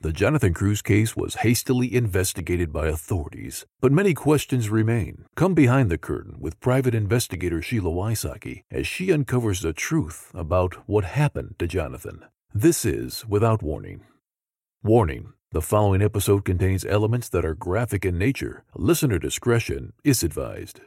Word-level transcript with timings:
The 0.00 0.12
Jonathan 0.12 0.54
Crews 0.54 0.80
case 0.80 1.16
was 1.16 1.42
hastily 1.42 1.92
investigated 1.92 2.72
by 2.72 2.86
authorities, 2.86 3.66
but 3.80 3.90
many 3.90 4.14
questions 4.14 4.70
remain. 4.70 5.24
Come 5.34 5.54
behind 5.54 5.90
the 5.90 5.98
curtain 5.98 6.36
with 6.38 6.60
private 6.60 6.94
investigator 6.94 7.60
Sheila 7.60 7.90
Wysocki 7.90 8.62
as 8.70 8.86
she 8.86 9.12
uncovers 9.12 9.60
the 9.60 9.72
truth 9.72 10.30
about 10.34 10.74
what 10.88 11.04
happened 11.04 11.56
to 11.58 11.66
Jonathan. 11.66 12.24
This 12.54 12.84
is 12.84 13.26
Without 13.26 13.60
Warning. 13.60 14.02
Warning 14.84 15.32
the 15.50 15.62
following 15.62 16.00
episode 16.00 16.44
contains 16.44 16.84
elements 16.84 17.28
that 17.30 17.44
are 17.44 17.54
graphic 17.54 18.04
in 18.04 18.18
nature. 18.18 18.62
Listener 18.76 19.18
discretion 19.18 19.94
is 20.04 20.22
advised. 20.22 20.80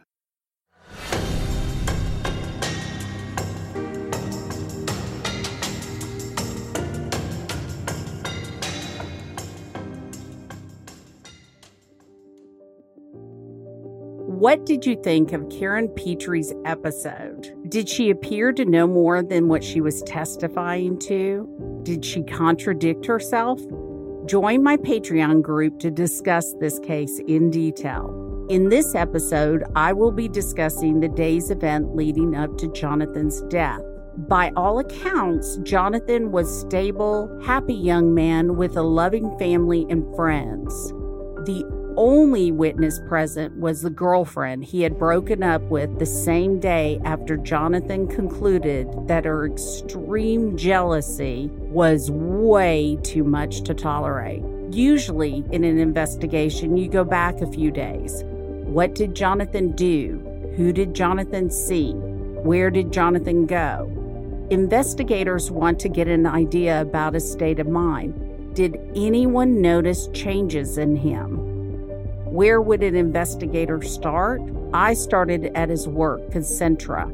What 14.41 14.65
did 14.65 14.87
you 14.87 15.00
think 15.04 15.33
of 15.33 15.47
Karen 15.50 15.87
Petree's 15.89 16.51
episode? 16.65 17.54
Did 17.69 17.87
she 17.87 18.09
appear 18.09 18.51
to 18.54 18.65
know 18.65 18.87
more 18.87 19.21
than 19.21 19.50
what 19.50 19.64
she 19.64 19.81
was 19.81 20.01
testifying 20.01 20.97
to? 21.01 21.47
Did 21.83 22.04
she 22.04 22.23
contradict 22.23 23.05
herself? 23.05 23.61
Join 24.25 24.64
my 24.64 24.77
Patreon 24.77 25.43
group 25.43 25.77
to 25.81 25.91
discuss 25.91 26.55
this 26.59 26.79
case 26.79 27.21
in 27.27 27.51
detail. 27.51 28.47
In 28.50 28.69
this 28.69 28.95
episode, 28.95 29.64
I 29.75 29.93
will 29.93 30.11
be 30.11 30.27
discussing 30.27 31.01
the 31.01 31.09
day's 31.09 31.51
event 31.51 31.95
leading 31.95 32.36
up 32.36 32.58
to 32.58 32.72
Jonathan's 32.72 33.44
death. 33.44 33.83
By 34.17 34.52
all 34.55 34.80
accounts, 34.80 35.58
Jonathan 35.58 36.31
was 36.31 36.50
a 36.50 36.59
stable, 36.61 37.30
happy 37.45 37.75
young 37.75 38.16
man 38.16 38.55
with 38.55 38.75
a 38.75 38.81
loving 38.81 39.38
family 39.38 39.86
and 39.88 40.03
friends. 40.16 40.73
The 41.45 41.81
only 41.97 42.52
witness 42.52 43.00
present 43.08 43.58
was 43.58 43.81
the 43.81 43.89
girlfriend 43.89 44.66
he 44.66 44.81
had 44.81 44.97
broken 44.97 45.44
up 45.44 45.61
with 45.64 46.00
the 46.00 46.06
same 46.06 46.59
day 46.59 47.00
after 47.03 47.38
Jonathan 47.38 48.08
concluded 48.08 48.88
that 49.08 49.25
her 49.25 49.45
extreme 49.45 50.58
jealousy 50.58 51.50
was 51.53 52.11
way 52.11 52.98
too 53.03 53.23
much 53.23 53.61
to 53.64 53.73
tolerate. 53.73 54.44
Usually, 54.72 55.44
in 55.52 55.64
an 55.64 55.78
investigation, 55.78 56.78
you 56.78 56.89
go 56.89 57.03
back 57.03 57.42
a 57.42 57.52
few 57.52 57.72
days. 57.72 58.23
What 58.26 58.95
did 58.95 59.16
Jonathan 59.16 59.72
do? 59.72 60.53
Who 60.55 60.72
did 60.72 60.94
Jonathan 60.94 61.50
see? 61.50 61.92
Where 61.92 62.70
did 62.70 62.94
Jonathan 62.94 63.45
go? 63.45 63.92
Investigators 64.50 65.52
want 65.52 65.80
to 65.80 65.89
get 65.89 66.08
an 66.08 66.26
idea 66.26 66.81
about 66.81 67.14
his 67.14 67.30
state 67.30 67.59
of 67.59 67.67
mind. 67.67 68.55
Did 68.55 68.78
anyone 68.95 69.61
notice 69.61 70.08
changes 70.14 70.78
in 70.78 70.95
him? 70.95 71.51
Where 72.32 72.62
would 72.62 72.82
an 72.82 72.96
investigator 72.96 73.82
start? 73.82 74.42
I 74.74 74.94
started 74.94 75.52
at 75.54 75.68
his 75.68 75.86
work, 75.86 76.22
Concentra. 76.30 77.12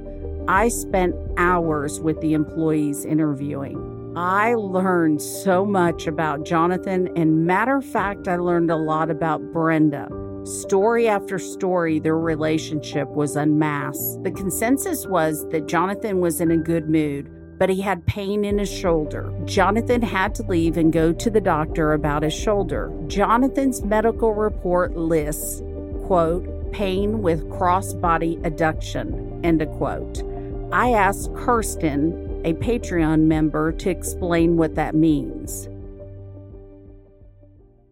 I 0.47 0.67
spent 0.67 1.15
hours 1.37 1.99
with 1.99 2.21
the 2.21 2.35
employees 2.35 3.03
interviewing. 3.03 4.13
I 4.15 4.53
learned 4.53 5.19
so 5.19 5.65
much 5.65 6.05
about 6.05 6.45
Jonathan, 6.45 7.09
and 7.17 7.47
matter 7.47 7.77
of 7.77 7.85
fact, 7.85 8.27
I 8.27 8.35
learned 8.35 8.69
a 8.69 8.75
lot 8.75 9.09
about 9.09 9.41
Brenda. 9.51 10.07
Story 10.45 11.07
after 11.07 11.39
story, 11.39 11.99
their 11.99 12.19
relationship 12.19 13.09
was 13.09 13.35
unmasked. 13.35 14.23
The 14.23 14.31
consensus 14.31 15.07
was 15.07 15.49
that 15.49 15.65
Jonathan 15.65 16.21
was 16.21 16.41
in 16.41 16.51
a 16.51 16.57
good 16.57 16.89
mood, 16.89 17.27
but 17.57 17.69
he 17.69 17.81
had 17.81 18.05
pain 18.05 18.45
in 18.45 18.59
his 18.59 18.71
shoulder. 18.71 19.33
Jonathan 19.45 20.01
had 20.01 20.35
to 20.35 20.43
leave 20.43 20.77
and 20.77 20.93
go 20.93 21.11
to 21.13 21.29
the 21.29 21.41
doctor 21.41 21.93
about 21.93 22.23
his 22.23 22.33
shoulder. 22.33 22.91
Jonathan's 23.07 23.81
medical 23.81 24.33
report 24.33 24.95
lists, 24.95 25.61
quote, 26.05 26.71
pain 26.71 27.21
with 27.21 27.49
cross-body 27.49 28.37
adduction, 28.37 29.43
end 29.43 29.61
of 29.61 29.69
quote. 29.71 30.23
I 30.71 30.91
asked 30.91 31.33
Kirsten, 31.33 32.41
a 32.45 32.53
Patreon 32.53 33.21
member, 33.21 33.71
to 33.71 33.89
explain 33.89 34.57
what 34.57 34.75
that 34.75 34.93
means. 34.95 35.67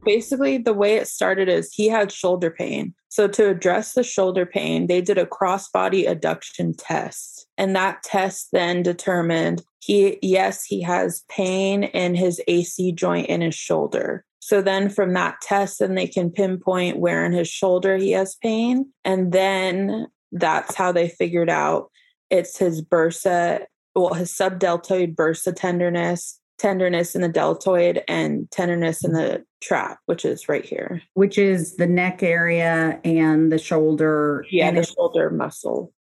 Basically, 0.04 0.60
the 0.60 0.74
way 0.74 0.98
it 0.98 1.08
started 1.08 1.50
is 1.50 1.74
he 1.74 1.88
had 1.88 2.12
shoulder 2.12 2.52
pain. 2.52 2.94
So, 3.10 3.28
to 3.30 3.50
address 3.50 3.94
the 3.94 4.04
shoulder 4.04 4.46
pain, 4.46 4.86
they 4.86 5.02
did 5.02 5.18
a 5.18 5.26
cross-body 5.26 6.06
adduction 6.06 6.76
test 6.78 7.35
and 7.58 7.76
that 7.76 8.04
test 8.04 8.50
then 8.52 8.84
determined 8.84 9.64
he, 9.80 10.18
yes, 10.22 10.66
he 10.66 10.82
has 10.82 11.24
pain 11.30 11.84
in 11.84 12.16
his 12.16 12.42
AC 12.48 12.92
joint 12.94 13.28
in 13.28 13.42
his 13.42 13.56
shoulder. 13.56 14.26
So 14.40 14.62
then 14.62 14.90
from 14.90 15.14
that 15.14 15.42
test, 15.42 15.80
then 15.80 15.96
they 15.96 16.08
can 16.08 16.30
pinpoint 16.32 16.98
where 16.98 17.26
in 17.26 17.34
his 17.34 17.48
shoulder 17.48 17.98
he 17.98 18.12
has 18.12 18.36
pain. 18.36 18.92
And 19.04 19.32
then 19.32 20.08
that's 20.32 20.76
how 20.76 20.92
they 20.92 21.10
figured 21.10 21.50
out 21.50 21.90
it's 22.30 22.58
his 22.58 22.82
bursa, 22.84 23.66
well, 23.96 24.14
his 24.14 24.32
subdeltoid 24.32 25.16
bursa 25.16 25.56
tenderness, 25.56 26.40
tenderness 26.58 27.16
in 27.16 27.22
the 27.22 27.30
deltoid, 27.30 28.04
and 28.08 28.50
tenderness 28.52 29.04
in 29.04 29.14
the 29.14 29.44
trap, 29.62 30.00
which 30.06 30.26
is 30.26 30.50
right 30.50 30.66
here. 30.66 31.02
Which 31.14 31.38
is 31.38 31.78
the 31.78 31.88
neck 31.88 32.22
area 32.22 33.00
and 33.04 33.52
the 33.52 33.58
shoulder. 33.58 34.46
Yeah, 34.52 34.68
and 34.68 34.78
the 34.78 34.84
shoulder 34.84 35.30
muscle. 35.30 35.92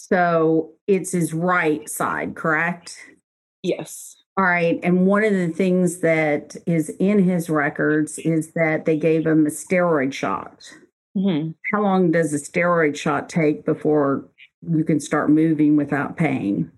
So 0.00 0.70
it's 0.86 1.10
his 1.10 1.34
right 1.34 1.88
side, 1.88 2.36
correct? 2.36 2.96
Yes. 3.64 4.14
All 4.36 4.44
right. 4.44 4.78
And 4.84 5.06
one 5.06 5.24
of 5.24 5.32
the 5.32 5.48
things 5.48 5.98
that 5.98 6.54
is 6.66 6.90
in 7.00 7.18
his 7.24 7.50
records 7.50 8.18
is 8.20 8.52
that 8.52 8.84
they 8.84 8.96
gave 8.96 9.26
him 9.26 9.44
a 9.44 9.50
steroid 9.50 10.12
shot. 10.12 10.62
Mm-hmm. 11.16 11.50
How 11.72 11.82
long 11.82 12.12
does 12.12 12.32
a 12.32 12.38
steroid 12.38 12.96
shot 12.96 13.28
take 13.28 13.66
before 13.66 14.28
you 14.62 14.84
can 14.84 15.00
start 15.00 15.30
moving 15.30 15.76
without 15.76 16.16
pain? 16.16 16.70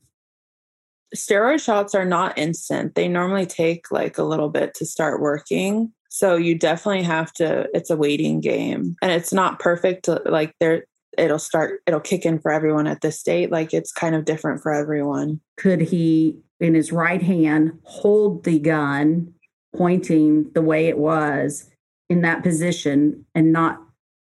Steroid 1.14 1.62
shots 1.62 1.94
are 1.94 2.06
not 2.06 2.38
instant. 2.38 2.94
They 2.94 3.06
normally 3.06 3.44
take 3.44 3.90
like 3.90 4.16
a 4.16 4.24
little 4.24 4.48
bit 4.48 4.72
to 4.76 4.86
start 4.86 5.20
working. 5.20 5.92
So 6.08 6.36
you 6.36 6.58
definitely 6.58 7.02
have 7.02 7.32
to, 7.34 7.68
it's 7.74 7.90
a 7.90 7.96
waiting 7.96 8.40
game. 8.40 8.96
And 9.02 9.12
it's 9.12 9.32
not 9.32 9.58
perfect. 9.58 10.08
Like 10.24 10.54
there, 10.58 10.86
it'll 11.20 11.38
start 11.38 11.82
it'll 11.86 12.00
kick 12.00 12.24
in 12.24 12.38
for 12.38 12.50
everyone 12.50 12.86
at 12.86 13.02
this 13.02 13.22
date 13.22 13.50
like 13.50 13.74
it's 13.74 13.92
kind 13.92 14.14
of 14.14 14.24
different 14.24 14.62
for 14.62 14.72
everyone. 14.72 15.40
Could 15.56 15.80
he 15.80 16.38
in 16.58 16.74
his 16.74 16.92
right 16.92 17.22
hand 17.22 17.78
hold 17.84 18.44
the 18.44 18.58
gun 18.58 19.32
pointing 19.76 20.50
the 20.52 20.62
way 20.62 20.86
it 20.88 20.98
was 20.98 21.70
in 22.08 22.22
that 22.22 22.42
position 22.42 23.24
and 23.34 23.52
not 23.52 23.80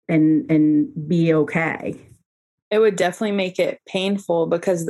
and 0.10 0.50
and 0.52 1.08
be 1.08 1.34
okay? 1.34 1.96
It 2.70 2.80
would 2.80 2.98
definitely 2.98 3.36
make 3.36 3.60
it 3.60 3.80
painful 3.88 4.48
because 4.48 4.90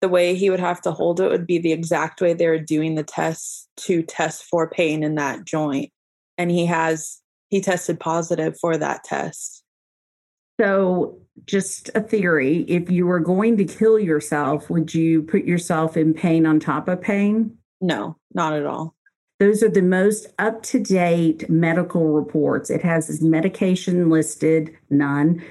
the 0.00 0.08
way 0.08 0.34
he 0.34 0.50
would 0.50 0.60
have 0.60 0.80
to 0.82 0.90
hold 0.90 1.20
it 1.20 1.30
would 1.30 1.46
be 1.46 1.58
the 1.58 1.72
exact 1.72 2.20
way 2.20 2.34
they 2.34 2.48
were 2.48 2.58
doing 2.58 2.96
the 2.96 3.04
tests 3.04 3.68
to 3.76 4.02
test 4.02 4.42
for 4.44 4.68
pain 4.68 5.04
in 5.04 5.14
that 5.14 5.44
joint. 5.44 5.92
And 6.36 6.50
he 6.50 6.66
has 6.66 7.20
he 7.48 7.60
tested 7.60 8.00
positive 8.00 8.58
for 8.58 8.76
that 8.76 9.04
test. 9.04 9.62
So 10.60 11.21
just 11.46 11.90
a 11.94 12.00
theory. 12.00 12.64
If 12.68 12.90
you 12.90 13.06
were 13.06 13.20
going 13.20 13.56
to 13.56 13.64
kill 13.64 13.98
yourself 13.98 14.70
would 14.70 14.94
you 14.94 15.22
put 15.22 15.44
yourself 15.44 15.96
in 15.96 16.14
pain 16.14 16.46
on 16.46 16.60
top 16.60 16.88
of 16.88 17.00
pain? 17.00 17.56
No 17.80 18.16
not 18.34 18.52
at 18.52 18.66
all. 18.66 18.94
Those 19.40 19.62
are 19.62 19.68
the 19.68 19.82
most 19.82 20.28
up 20.38 20.62
to 20.64 20.78
date 20.78 21.50
medical 21.50 22.08
reports. 22.08 22.70
It 22.70 22.82
has 22.82 23.08
his 23.08 23.22
medication 23.22 24.08
listed 24.08 24.70
none. 24.88 25.42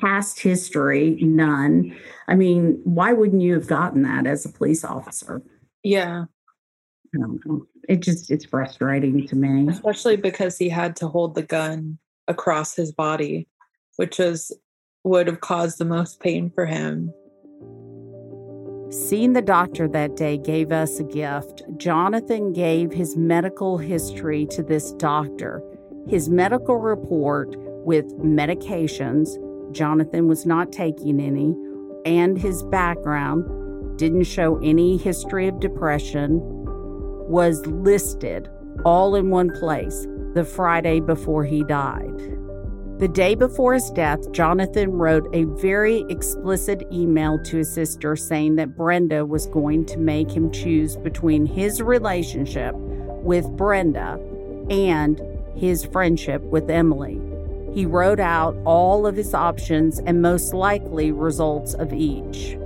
Past 0.00 0.40
history 0.40 1.18
none. 1.22 1.96
I 2.28 2.34
mean 2.34 2.80
why 2.84 3.12
wouldn't 3.12 3.42
you 3.42 3.54
have 3.54 3.66
gotten 3.66 4.02
that 4.02 4.26
as 4.26 4.44
a 4.44 4.50
police 4.50 4.84
officer? 4.84 5.42
Yeah. 5.82 6.26
It 7.88 8.00
just 8.00 8.30
it's 8.30 8.44
frustrating 8.44 9.26
to 9.26 9.36
me. 9.36 9.68
Especially 9.68 10.16
because 10.16 10.56
he 10.56 10.68
had 10.68 10.96
to 10.96 11.08
hold 11.08 11.34
the 11.34 11.42
gun 11.42 11.98
across 12.28 12.74
his 12.74 12.92
body 12.92 13.48
which 13.96 14.20
is 14.20 14.52
would 15.04 15.26
have 15.26 15.40
caused 15.40 15.78
the 15.78 15.84
most 15.84 16.20
pain 16.20 16.50
for 16.54 16.66
him. 16.66 17.12
Seeing 18.90 19.32
the 19.32 19.42
doctor 19.42 19.88
that 19.88 20.16
day 20.16 20.36
gave 20.36 20.70
us 20.70 21.00
a 21.00 21.04
gift. 21.04 21.62
Jonathan 21.78 22.52
gave 22.52 22.92
his 22.92 23.16
medical 23.16 23.78
history 23.78 24.46
to 24.46 24.62
this 24.62 24.92
doctor. 24.92 25.62
His 26.06 26.28
medical 26.28 26.76
report 26.76 27.54
with 27.86 28.06
medications, 28.18 29.30
Jonathan 29.72 30.28
was 30.28 30.44
not 30.44 30.72
taking 30.72 31.20
any, 31.20 31.54
and 32.04 32.36
his 32.36 32.62
background 32.64 33.98
didn't 33.98 34.24
show 34.24 34.58
any 34.58 34.98
history 34.98 35.48
of 35.48 35.58
depression, 35.58 36.38
was 37.28 37.64
listed 37.66 38.48
all 38.84 39.14
in 39.14 39.30
one 39.30 39.50
place 39.58 40.06
the 40.34 40.44
Friday 40.44 41.00
before 41.00 41.44
he 41.44 41.64
died. 41.64 42.41
The 42.98 43.08
day 43.08 43.34
before 43.34 43.74
his 43.74 43.90
death, 43.90 44.30
Jonathan 44.30 44.92
wrote 44.92 45.28
a 45.32 45.44
very 45.44 46.04
explicit 46.08 46.86
email 46.92 47.42
to 47.44 47.56
his 47.56 47.72
sister 47.72 48.14
saying 48.14 48.56
that 48.56 48.76
Brenda 48.76 49.26
was 49.26 49.46
going 49.46 49.86
to 49.86 49.98
make 49.98 50.30
him 50.30 50.52
choose 50.52 50.96
between 50.96 51.44
his 51.46 51.82
relationship 51.82 52.74
with 52.76 53.48
Brenda 53.56 54.20
and 54.70 55.20
his 55.56 55.84
friendship 55.84 56.42
with 56.42 56.70
Emily. 56.70 57.20
He 57.74 57.86
wrote 57.86 58.20
out 58.20 58.56
all 58.64 59.06
of 59.06 59.16
his 59.16 59.34
options 59.34 59.98
and 59.98 60.22
most 60.22 60.52
likely 60.54 61.10
results 61.10 61.74
of 61.74 61.92
each. 61.92 62.56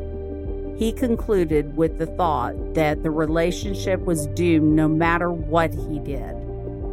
He 0.76 0.93
concluded 0.93 1.76
with 1.76 1.96
the 1.99 2.06
thought 2.06 2.75
that 2.75 3.02
the 3.02 3.11
relationship 3.11 4.00
was 4.00 4.26
doomed 4.28 4.75
no 4.76 4.88
matter 4.88 5.32
what 5.32 5.73
he 5.73 5.99
did, 6.00 6.34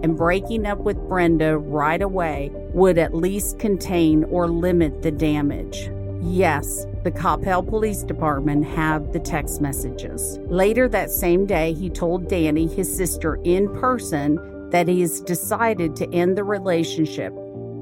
and 0.03 0.15
breaking 0.17 0.67
up 0.67 0.79
with 0.79 0.97
Brenda 1.09 1.57
right 1.57 2.01
away 2.01 2.51
would 2.73 2.97
at 2.97 3.15
least 3.15 3.57
contain 3.57 4.25
or 4.25 4.47
limit 4.47 5.01
the 5.01 5.11
damage. 5.11 5.89
Yes, 6.21 6.85
the 7.03 7.11
Coppell 7.11 7.67
Police 7.67 8.03
Department 8.03 8.65
have 8.65 9.11
the 9.11 9.19
text 9.19 9.59
messages. 9.59 10.37
Later 10.45 10.87
that 10.89 11.09
same 11.09 11.45
day, 11.45 11.73
he 11.73 11.89
told 11.89 12.29
Danny, 12.29 12.67
his 12.67 12.95
sister, 12.95 13.39
in 13.43 13.73
person 13.79 14.69
that 14.69 14.87
he 14.87 15.01
has 15.01 15.19
decided 15.21 15.95
to 15.97 16.09
end 16.13 16.37
the 16.37 16.43
relationship 16.43 17.33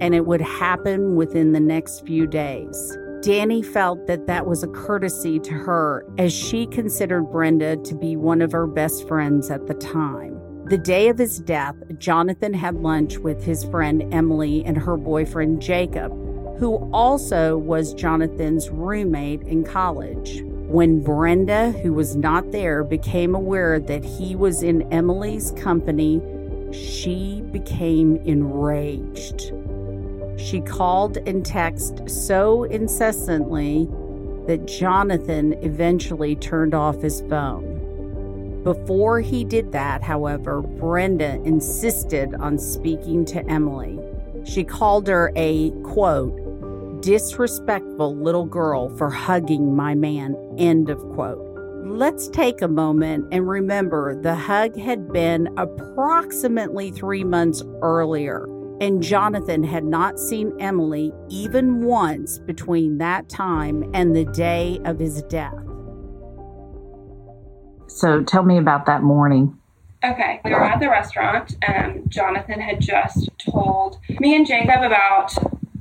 and 0.02 0.16
it 0.16 0.26
would 0.26 0.42
happen 0.42 1.16
within 1.16 1.52
the 1.52 1.60
next 1.60 2.06
few 2.06 2.26
days. 2.26 2.98
Danny 3.22 3.62
felt 3.62 4.08
that 4.08 4.26
that 4.26 4.48
was 4.48 4.64
a 4.64 4.68
courtesy 4.68 5.40
to 5.40 5.54
her 5.54 6.04
as 6.18 6.34
she 6.34 6.66
considered 6.66 7.26
Brenda 7.26 7.78
to 7.78 7.94
be 7.94 8.16
one 8.16 8.42
of 8.42 8.52
her 8.52 8.66
best 8.66 9.08
friends 9.08 9.52
at 9.52 9.68
the 9.68 9.76
time. 9.76 10.41
The 10.72 10.78
day 10.78 11.10
of 11.10 11.18
his 11.18 11.38
death, 11.40 11.76
Jonathan 11.98 12.54
had 12.54 12.76
lunch 12.76 13.18
with 13.18 13.44
his 13.44 13.66
friend 13.66 14.08
Emily 14.14 14.64
and 14.64 14.78
her 14.78 14.96
boyfriend 14.96 15.62
Jacob, 15.62 16.14
who 16.60 16.90
also 16.94 17.58
was 17.58 17.94
Jonathan's 17.94 18.70
roommate 18.70 19.42
in 19.42 19.66
college. 19.66 20.44
When 20.46 21.04
Brenda, 21.04 21.72
who 21.72 21.92
was 21.92 22.16
not 22.16 22.54
there, 22.54 22.86
became 22.86 23.36
aware 23.36 23.82
that 23.82 24.06
he 24.06 24.34
was 24.34 24.64
in 24.64 24.84
Emily's 24.94 25.52
company, 25.58 26.22
she 26.72 27.44
became 27.52 28.16
enraged. 28.26 29.52
She 30.38 30.62
called 30.62 31.18
and 31.28 31.46
texted 31.46 32.10
so 32.10 32.64
incessantly 32.64 33.90
that 34.48 34.68
Jonathan 34.68 35.52
eventually 35.64 36.38
turned 36.38 36.74
off 36.74 37.02
his 37.02 37.20
phone. 37.28 37.71
Before 38.64 39.20
he 39.20 39.44
did 39.44 39.72
that, 39.72 40.04
however, 40.04 40.62
Brenda 40.62 41.42
insisted 41.44 42.36
on 42.36 42.58
speaking 42.60 43.26
to 43.26 43.46
Emily. 43.48 44.00
She 44.44 44.64
called 44.64 45.08
her 45.08 45.32
a 45.36 45.72
quote, 45.84 47.02
disrespectful 47.02 48.16
little 48.16 48.46
girl 48.46 48.96
for 48.98 49.10
hugging 49.10 49.76
my 49.76 49.96
man, 49.96 50.36
end 50.58 50.90
of 50.90 51.00
quote. 51.14 51.48
Let's 51.84 52.30
take 52.30 52.62
a 52.62 52.68
moment 52.68 53.28
and 53.32 53.48
remember 53.48 54.22
the 54.22 54.36
hug 54.36 54.78
had 54.78 55.12
been 55.12 55.50
approximately 55.58 56.92
three 56.92 57.24
months 57.24 57.64
earlier 57.82 58.46
and 58.82 59.04
Jonathan 59.04 59.64
had 59.64 59.84
not 59.84 60.20
seen 60.20 60.54
Emily 60.60 61.14
even 61.30 61.84
once 61.84 62.40
between 62.40 62.98
that 62.98 63.30
time 63.30 63.90
and 63.94 64.16
the 64.16 64.26
day 64.26 64.80
of 64.86 64.98
his 64.98 65.22
death. 65.24 65.71
So 67.96 68.24
tell 68.24 68.44
me 68.44 68.58
about 68.58 68.86
that 68.86 69.04
morning. 69.04 69.58
Okay, 70.04 70.42
we 70.44 70.52
were 70.52 70.64
at 70.64 70.80
the 70.80 70.90
restaurant. 70.90 71.56
and 71.62 72.10
Jonathan 72.10 72.60
had 72.60 72.80
just 72.82 73.30
told 73.38 74.00
me 74.20 74.36
and 74.36 74.48
Jacob 74.48 74.82
about 74.82 75.32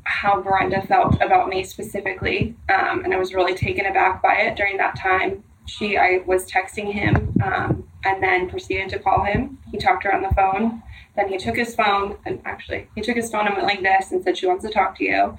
how 0.04 0.42
Brenda 0.42 0.82
felt 0.82 1.20
about 1.22 1.48
me 1.48 1.64
specifically, 1.64 2.54
um, 2.68 3.04
and 3.04 3.14
I 3.14 3.18
was 3.18 3.32
really 3.32 3.54
taken 3.54 3.86
aback 3.86 4.22
by 4.22 4.34
it 4.34 4.56
during 4.56 4.76
that 4.76 4.98
time. 4.98 5.42
She, 5.66 5.96
I 5.96 6.22
was 6.26 6.50
texting 6.50 6.92
him, 6.92 7.34
um, 7.42 7.88
and 8.04 8.22
then 8.22 8.50
proceeded 8.50 8.90
to 8.90 8.98
call 8.98 9.24
him. 9.24 9.58
He 9.70 9.78
talked 9.78 10.02
to 10.02 10.08
her 10.08 10.14
on 10.14 10.22
the 10.22 10.34
phone, 10.34 10.82
then 11.16 11.28
he 11.28 11.38
took 11.38 11.56
his 11.56 11.74
phone 11.74 12.16
and 12.24 12.40
actually 12.44 12.88
he 12.94 13.00
took 13.00 13.16
his 13.16 13.30
phone 13.30 13.46
and 13.46 13.56
went 13.56 13.66
like 13.66 13.82
this 13.82 14.12
and 14.12 14.22
said, 14.22 14.36
She 14.36 14.46
wants 14.46 14.64
to 14.64 14.70
talk 14.70 14.96
to 14.98 15.04
you. 15.04 15.38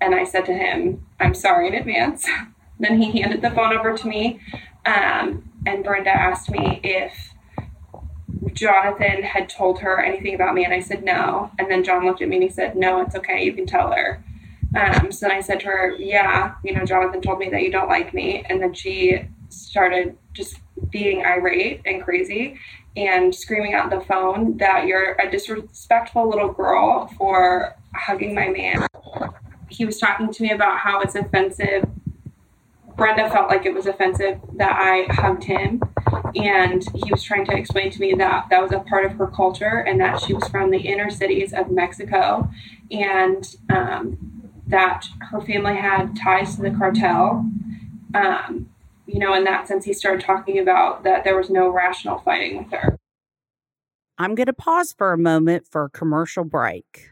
And 0.00 0.14
I 0.14 0.24
said 0.24 0.44
to 0.46 0.52
him, 0.52 1.06
I'm 1.20 1.34
sorry 1.34 1.68
in 1.68 1.74
advance. 1.74 2.26
then 2.80 3.00
he 3.00 3.20
handed 3.20 3.40
the 3.40 3.50
phone 3.50 3.76
over 3.76 3.96
to 3.96 4.06
me. 4.08 4.40
Um, 4.84 5.48
and 5.66 5.84
Brenda 5.84 6.10
asked 6.10 6.50
me 6.50 6.80
if 6.82 7.12
Jonathan 8.52 9.22
had 9.22 9.48
told 9.48 9.80
her 9.80 10.02
anything 10.02 10.34
about 10.34 10.54
me. 10.54 10.64
And 10.64 10.74
I 10.74 10.80
said, 10.80 11.04
No. 11.04 11.50
And 11.58 11.70
then 11.70 11.84
John 11.84 12.04
looked 12.04 12.22
at 12.22 12.28
me 12.28 12.36
and 12.36 12.42
he 12.42 12.48
said, 12.48 12.76
No, 12.76 13.00
it's 13.00 13.14
okay. 13.14 13.44
You 13.44 13.52
can 13.52 13.66
tell 13.66 13.92
her. 13.92 14.22
Um, 14.78 15.12
so 15.12 15.26
then 15.26 15.36
I 15.36 15.40
said 15.40 15.60
to 15.60 15.66
her, 15.66 15.96
Yeah, 15.98 16.54
you 16.64 16.74
know, 16.74 16.84
Jonathan 16.84 17.20
told 17.20 17.38
me 17.38 17.48
that 17.50 17.62
you 17.62 17.70
don't 17.70 17.88
like 17.88 18.14
me. 18.14 18.44
And 18.48 18.62
then 18.62 18.74
she 18.74 19.28
started 19.48 20.16
just 20.32 20.58
being 20.90 21.24
irate 21.24 21.82
and 21.84 22.02
crazy 22.02 22.58
and 22.96 23.34
screaming 23.34 23.74
out 23.74 23.90
the 23.90 24.00
phone 24.00 24.56
that 24.58 24.86
you're 24.86 25.12
a 25.14 25.30
disrespectful 25.30 26.28
little 26.28 26.52
girl 26.52 27.08
for 27.18 27.74
hugging 27.94 28.34
my 28.34 28.48
man. 28.48 28.86
He 29.68 29.86
was 29.86 29.98
talking 29.98 30.32
to 30.32 30.42
me 30.42 30.50
about 30.52 30.78
how 30.78 31.00
it's 31.00 31.14
offensive. 31.14 31.84
Brenda 32.96 33.30
felt 33.30 33.48
like 33.48 33.66
it 33.66 33.74
was 33.74 33.86
offensive 33.86 34.40
that 34.54 34.76
I 34.78 35.12
hugged 35.12 35.44
him. 35.44 35.82
And 36.34 36.82
he 36.94 37.10
was 37.10 37.22
trying 37.22 37.44
to 37.46 37.56
explain 37.56 37.90
to 37.90 38.00
me 38.00 38.14
that 38.14 38.46
that 38.50 38.62
was 38.62 38.72
a 38.72 38.80
part 38.80 39.04
of 39.04 39.12
her 39.12 39.26
culture 39.26 39.84
and 39.86 40.00
that 40.00 40.20
she 40.20 40.32
was 40.32 40.48
from 40.48 40.70
the 40.70 40.78
inner 40.78 41.10
cities 41.10 41.52
of 41.52 41.70
Mexico 41.70 42.48
and 42.90 43.56
um, 43.70 44.50
that 44.66 45.06
her 45.30 45.40
family 45.40 45.76
had 45.76 46.16
ties 46.16 46.56
to 46.56 46.62
the 46.62 46.70
cartel. 46.70 47.46
Um, 48.14 48.70
you 49.06 49.18
know, 49.18 49.34
in 49.34 49.44
that 49.44 49.68
sense, 49.68 49.84
he 49.84 49.92
started 49.92 50.24
talking 50.24 50.58
about 50.58 51.04
that 51.04 51.24
there 51.24 51.36
was 51.36 51.50
no 51.50 51.68
rational 51.68 52.18
fighting 52.20 52.58
with 52.58 52.70
her. 52.72 52.98
I'm 54.18 54.34
going 54.34 54.46
to 54.46 54.52
pause 54.52 54.94
for 54.96 55.12
a 55.12 55.18
moment 55.18 55.66
for 55.70 55.84
a 55.84 55.90
commercial 55.90 56.44
break. 56.44 57.11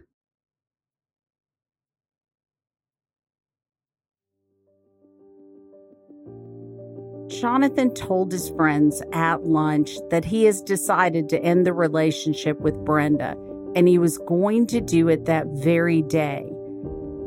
Jonathan 7.41 7.95
told 7.95 8.31
his 8.31 8.51
friends 8.51 9.03
at 9.15 9.47
lunch 9.47 9.97
that 10.11 10.27
he 10.27 10.45
has 10.45 10.61
decided 10.61 11.27
to 11.31 11.43
end 11.43 11.67
the 11.67 11.73
relationship 11.73 12.61
with 12.61 12.75
Brenda, 12.85 13.35
and 13.75 13.89
he 13.89 13.97
was 13.97 14.19
going 14.19 14.67
to 14.67 14.79
do 14.79 15.09
it 15.09 15.25
that 15.25 15.47
very 15.55 16.03
day. 16.03 16.45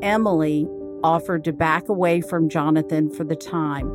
Emily 0.03 0.67
offered 1.03 1.43
to 1.45 1.51
back 1.51 1.89
away 1.89 2.21
from 2.21 2.47
Jonathan 2.47 3.09
for 3.09 3.23
the 3.23 3.35
time 3.35 3.89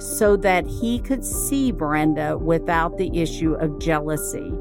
so 0.00 0.36
that 0.36 0.66
he 0.66 0.98
could 0.98 1.24
see 1.24 1.70
Brenda 1.70 2.36
without 2.36 2.98
the 2.98 3.16
issue 3.16 3.54
of 3.54 3.78
jealousy. 3.78 4.52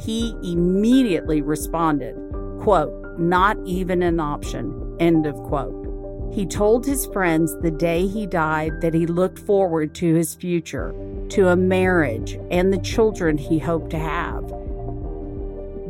He 0.00 0.34
immediately 0.42 1.42
responded, 1.42 2.16
quote, 2.60 2.92
not 3.20 3.56
even 3.64 4.02
an 4.02 4.18
option, 4.18 4.96
end 4.98 5.26
of 5.26 5.36
quote. 5.36 5.87
He 6.32 6.46
told 6.46 6.86
his 6.86 7.06
friends 7.06 7.56
the 7.60 7.70
day 7.70 8.06
he 8.06 8.26
died 8.26 8.80
that 8.80 8.94
he 8.94 9.06
looked 9.06 9.38
forward 9.38 9.94
to 9.96 10.14
his 10.14 10.34
future, 10.34 10.94
to 11.30 11.48
a 11.48 11.56
marriage, 11.56 12.38
and 12.50 12.72
the 12.72 12.78
children 12.78 13.38
he 13.38 13.58
hoped 13.58 13.90
to 13.90 13.98
have. 13.98 14.44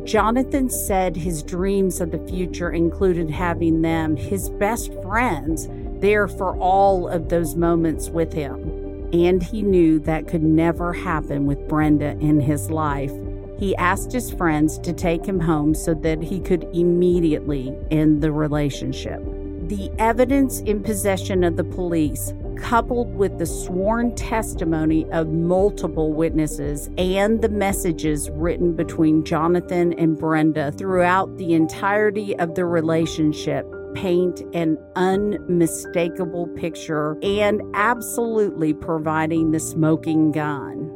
Jonathan 0.05 0.71
said 0.71 1.17
his 1.17 1.43
dreams 1.43 2.01
of 2.01 2.13
the 2.13 2.27
future 2.27 2.71
included 2.71 3.29
having 3.29 3.83
them, 3.83 4.17
his 4.17 4.49
best 4.49 4.91
friends, 5.03 5.69
there 6.01 6.27
for 6.27 6.57
all 6.57 7.09
of 7.09 7.29
those 7.29 7.57
moments 7.57 8.09
with 8.09 8.33
him. 8.33 9.11
And 9.13 9.43
he 9.43 9.63
knew 9.63 9.99
that 10.01 10.27
could 10.27 10.43
never 10.43 10.95
happen 10.95 11.45
with 11.47 11.69
Brenda 11.69 12.17
in 12.21 12.41
his 12.41 12.71
life. 12.71 13.13
He 13.59 13.77
asked 13.77 14.13
his 14.13 14.31
friends 14.31 14.79
to 14.79 14.93
take 14.93 15.27
him 15.27 15.41
home 15.41 15.75
so 15.75 15.93
that 15.95 16.23
he 16.23 16.41
could 16.41 16.65
immediately 16.73 17.77
end 17.91 18.23
the 18.23 18.33
relationship. 18.33 19.21
The 19.69 19.91
evidence 19.99 20.61
in 20.61 20.83
possession 20.83 21.45
of 21.45 21.59
the 21.59 21.65
police, 21.65 22.33
coupled 22.57 23.15
with 23.15 23.37
the 23.37 23.45
sworn 23.45 24.15
testimony 24.15 25.05
of 25.11 25.29
multiple 25.29 26.15
witnesses 26.15 26.89
and 26.97 27.43
the 27.43 27.51
messages 27.51 28.31
written 28.31 28.75
between 28.75 29.27
Jonathan 29.27 29.93
and 29.99 30.17
Brenda 30.17 30.73
throughout 30.73 31.37
the 31.37 31.53
entirety 31.53 32.35
of 32.39 32.55
the 32.55 32.65
relationship, 32.65 33.67
paint 33.95 34.41
an 34.55 34.79
unmistakable 34.97 36.47
picture 36.47 37.19
and 37.23 37.61
absolutely 37.75 38.73
providing 38.73 39.51
the 39.51 39.61
smoking 39.61 40.33
gun. 40.33 40.95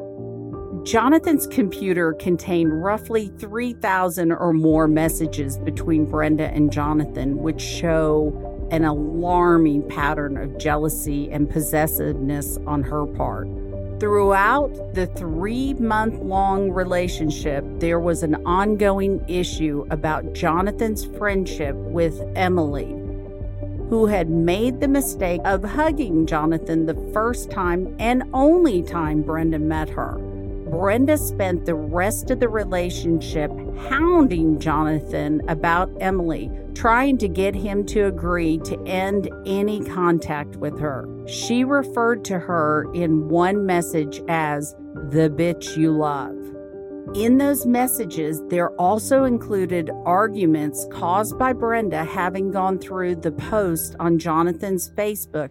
Jonathan's 0.84 1.46
computer 1.46 2.14
contained 2.14 2.82
roughly 2.82 3.30
3,000 3.38 4.32
or 4.32 4.54
more 4.54 4.88
messages 4.88 5.58
between 5.58 6.06
Brenda 6.06 6.48
and 6.48 6.72
Jonathan, 6.72 7.36
which 7.36 7.60
show 7.60 8.48
an 8.72 8.84
alarming 8.84 9.86
pattern 9.88 10.38
of 10.38 10.58
jealousy 10.58 11.30
and 11.30 11.48
possessiveness 11.48 12.58
on 12.66 12.82
her 12.82 13.06
part. 13.06 13.46
Throughout 14.00 14.94
the 14.94 15.06
three 15.06 15.74
month 15.74 16.18
long 16.20 16.70
relationship, 16.70 17.64
there 17.78 18.00
was 18.00 18.22
an 18.22 18.34
ongoing 18.46 19.24
issue 19.28 19.86
about 19.90 20.32
Jonathan's 20.32 21.04
friendship 21.04 21.76
with 21.76 22.20
Emily, 22.34 22.88
who 23.90 24.06
had 24.06 24.30
made 24.30 24.80
the 24.80 24.88
mistake 24.88 25.42
of 25.44 25.62
hugging 25.62 26.26
Jonathan 26.26 26.86
the 26.86 27.10
first 27.12 27.50
time 27.50 27.94
and 28.00 28.24
only 28.32 28.82
time 28.82 29.22
Brenda 29.22 29.58
met 29.58 29.90
her. 29.90 30.31
Brenda 30.72 31.18
spent 31.18 31.66
the 31.66 31.74
rest 31.74 32.30
of 32.30 32.40
the 32.40 32.48
relationship 32.48 33.50
hounding 33.90 34.58
Jonathan 34.58 35.42
about 35.46 35.90
Emily, 36.00 36.50
trying 36.74 37.18
to 37.18 37.28
get 37.28 37.54
him 37.54 37.84
to 37.84 38.06
agree 38.06 38.56
to 38.60 38.82
end 38.84 39.28
any 39.44 39.84
contact 39.84 40.56
with 40.56 40.80
her. 40.80 41.06
She 41.26 41.62
referred 41.62 42.24
to 42.24 42.38
her 42.38 42.90
in 42.94 43.28
one 43.28 43.66
message 43.66 44.22
as 44.28 44.72
the 45.10 45.28
bitch 45.28 45.76
you 45.76 45.92
love. 45.92 46.38
In 47.14 47.36
those 47.36 47.66
messages, 47.66 48.40
there 48.48 48.70
also 48.76 49.24
included 49.24 49.90
arguments 50.06 50.86
caused 50.90 51.38
by 51.38 51.52
Brenda 51.52 52.02
having 52.02 52.50
gone 52.50 52.78
through 52.78 53.16
the 53.16 53.32
post 53.32 53.94
on 54.00 54.18
Jonathan's 54.18 54.88
Facebook 54.92 55.50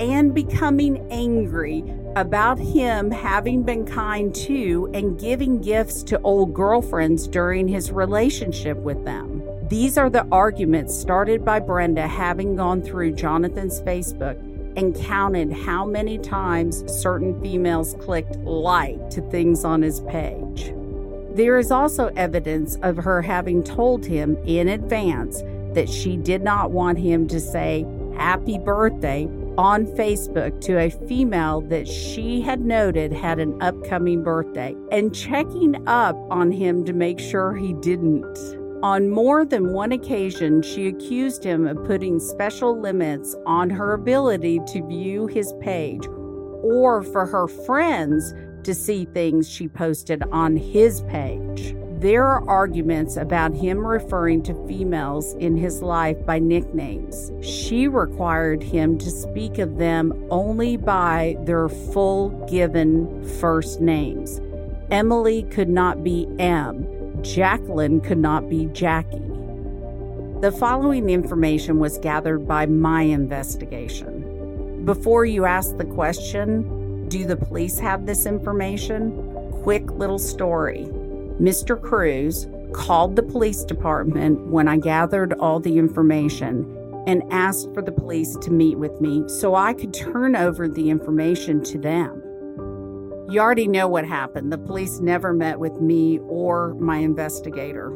and 0.00 0.34
becoming 0.34 1.06
angry 1.12 1.84
about 2.18 2.58
him 2.58 3.10
having 3.10 3.62
been 3.62 3.86
kind 3.86 4.34
to 4.34 4.90
and 4.92 5.18
giving 5.18 5.60
gifts 5.60 6.02
to 6.02 6.20
old 6.22 6.52
girlfriends 6.52 7.28
during 7.28 7.68
his 7.68 7.92
relationship 7.92 8.76
with 8.78 9.04
them. 9.04 9.42
These 9.68 9.96
are 9.96 10.10
the 10.10 10.26
arguments 10.32 10.98
started 10.98 11.44
by 11.44 11.60
Brenda 11.60 12.06
having 12.06 12.56
gone 12.56 12.82
through 12.82 13.12
Jonathan's 13.12 13.80
Facebook 13.82 14.36
and 14.76 14.96
counted 14.96 15.52
how 15.52 15.84
many 15.84 16.18
times 16.18 16.84
certain 16.92 17.40
females 17.40 17.94
clicked 18.00 18.36
like 18.38 19.10
to 19.10 19.20
things 19.30 19.64
on 19.64 19.82
his 19.82 20.00
page. 20.00 20.72
There 21.34 21.58
is 21.58 21.70
also 21.70 22.10
evidence 22.16 22.76
of 22.82 22.96
her 22.96 23.22
having 23.22 23.62
told 23.62 24.04
him 24.04 24.36
in 24.44 24.68
advance 24.68 25.42
that 25.74 25.88
she 25.88 26.16
did 26.16 26.42
not 26.42 26.72
want 26.72 26.98
him 26.98 27.28
to 27.28 27.38
say 27.38 27.86
happy 28.16 28.58
birthday 28.58 29.28
on 29.58 29.84
Facebook 29.84 30.60
to 30.60 30.78
a 30.78 30.88
female 31.08 31.60
that 31.62 31.88
she 31.88 32.40
had 32.40 32.60
noted 32.60 33.12
had 33.12 33.40
an 33.40 33.60
upcoming 33.60 34.22
birthday 34.22 34.72
and 34.92 35.12
checking 35.12 35.76
up 35.88 36.16
on 36.30 36.52
him 36.52 36.84
to 36.84 36.92
make 36.92 37.18
sure 37.18 37.56
he 37.56 37.72
didn't. 37.74 38.38
On 38.84 39.10
more 39.10 39.44
than 39.44 39.72
one 39.72 39.90
occasion, 39.90 40.62
she 40.62 40.86
accused 40.86 41.42
him 41.42 41.66
of 41.66 41.84
putting 41.84 42.20
special 42.20 42.80
limits 42.80 43.34
on 43.46 43.68
her 43.68 43.94
ability 43.94 44.60
to 44.68 44.86
view 44.86 45.26
his 45.26 45.52
page 45.60 46.06
or 46.62 47.02
for 47.02 47.26
her 47.26 47.48
friends 47.48 48.32
to 48.62 48.72
see 48.72 49.06
things 49.06 49.50
she 49.50 49.66
posted 49.66 50.22
on 50.30 50.56
his 50.56 51.02
page. 51.02 51.74
There 51.98 52.24
are 52.24 52.48
arguments 52.48 53.16
about 53.16 53.54
him 53.54 53.84
referring 53.84 54.44
to 54.44 54.66
females 54.68 55.34
in 55.40 55.56
his 55.56 55.82
life 55.82 56.24
by 56.24 56.38
nicknames. 56.38 57.32
She 57.44 57.88
required 57.88 58.62
him 58.62 58.98
to 58.98 59.10
speak 59.10 59.58
of 59.58 59.78
them 59.78 60.28
only 60.30 60.76
by 60.76 61.36
their 61.40 61.68
full 61.68 62.28
given 62.48 63.24
first 63.40 63.80
names. 63.80 64.40
Emily 64.92 65.42
could 65.50 65.68
not 65.68 66.04
be 66.04 66.28
M. 66.38 66.86
Jacqueline 67.22 68.00
could 68.00 68.18
not 68.18 68.48
be 68.48 68.66
Jackie. 68.66 69.18
The 70.40 70.54
following 70.56 71.10
information 71.10 71.80
was 71.80 71.98
gathered 71.98 72.46
by 72.46 72.66
my 72.66 73.02
investigation. 73.02 74.84
Before 74.84 75.24
you 75.24 75.46
ask 75.46 75.76
the 75.76 75.84
question, 75.84 77.08
do 77.08 77.26
the 77.26 77.36
police 77.36 77.80
have 77.80 78.06
this 78.06 78.24
information? 78.24 79.50
Quick 79.64 79.90
little 79.90 80.20
story. 80.20 80.88
Mr. 81.40 81.80
Crews 81.80 82.48
called 82.72 83.14
the 83.14 83.22
police 83.22 83.64
department 83.64 84.40
when 84.48 84.66
I 84.66 84.76
gathered 84.76 85.34
all 85.34 85.60
the 85.60 85.78
information 85.78 86.74
and 87.06 87.22
asked 87.30 87.72
for 87.72 87.80
the 87.80 87.92
police 87.92 88.36
to 88.42 88.50
meet 88.50 88.76
with 88.76 89.00
me 89.00 89.22
so 89.28 89.54
I 89.54 89.72
could 89.72 89.94
turn 89.94 90.34
over 90.34 90.68
the 90.68 90.90
information 90.90 91.62
to 91.64 91.78
them. 91.78 92.20
You 93.30 93.40
already 93.40 93.68
know 93.68 93.86
what 93.86 94.04
happened. 94.04 94.52
The 94.52 94.58
police 94.58 94.98
never 94.98 95.32
met 95.32 95.60
with 95.60 95.80
me 95.80 96.18
or 96.24 96.74
my 96.74 96.96
investigator. 96.96 97.90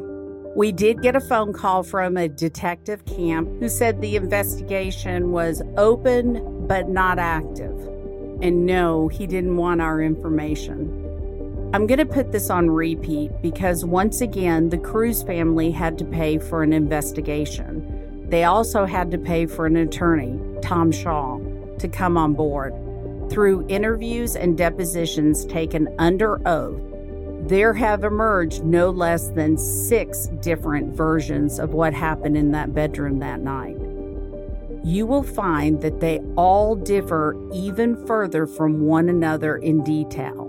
We 0.55 0.71
did 0.71 1.03
get 1.03 1.17
a 1.17 1.21
phone 1.21 1.53
call 1.53 1.83
from 1.83 2.17
a 2.17 2.29
detective 2.29 3.05
camp 3.07 3.49
who 3.59 3.69
said 3.69 4.01
the 4.01 4.15
investigation 4.15 5.33
was 5.33 5.63
open 5.77 6.69
but 6.69 6.89
not 6.89 7.19
active. 7.19 7.77
And 8.41 8.67
no, 8.67 9.09
he 9.09 9.27
didn't 9.27 9.57
want 9.57 9.81
our 9.81 10.01
information. 10.01 11.02
I'm 11.75 11.87
going 11.87 12.01
to 12.01 12.05
put 12.05 12.33
this 12.33 12.51
on 12.51 12.71
repeat 12.71 13.31
because 13.41 13.83
once 13.83 14.21
again, 14.21 14.69
the 14.69 14.77
Crews 14.77 15.23
family 15.23 15.71
had 15.71 15.97
to 15.99 16.05
pay 16.05 16.37
for 16.37 16.63
an 16.63 16.75
investigation. 16.75 18.29
They 18.29 18.45
also 18.45 18.85
had 18.85 19.11
to 19.13 19.19
pay 19.19 19.47
for 19.47 19.65
an 19.65 19.77
attorney, 19.77 20.39
Tom 20.61 20.93
Shaw, 20.93 21.39
to 21.79 21.89
come 21.89 22.19
on 22.19 22.35
board. 22.35 22.75
Through 23.31 23.67
interviews 23.69 24.37
and 24.37 24.59
depositions 24.59 25.47
taken 25.47 25.89
under 25.99 26.47
oath, 26.47 26.83
there 27.49 27.73
have 27.73 28.05
emerged 28.05 28.65
no 28.65 28.91
less 28.91 29.31
than 29.31 29.57
six 29.57 30.27
different 30.43 30.95
versions 30.95 31.59
of 31.59 31.73
what 31.73 31.95
happened 31.95 32.37
in 32.37 32.53
that 32.53 32.75
bedroom 32.75 33.19
that 33.21 33.41
night 33.41 33.79
you 34.85 35.07
will 35.07 35.23
find 35.23 35.81
that 35.81 36.01
they 36.01 36.19
all 36.37 36.75
differ 36.75 37.37
even 37.53 38.05
further 38.05 38.47
from 38.49 38.81
one 38.81 39.09
another 39.09 39.57
in 39.59 39.83
detail. 39.85 40.42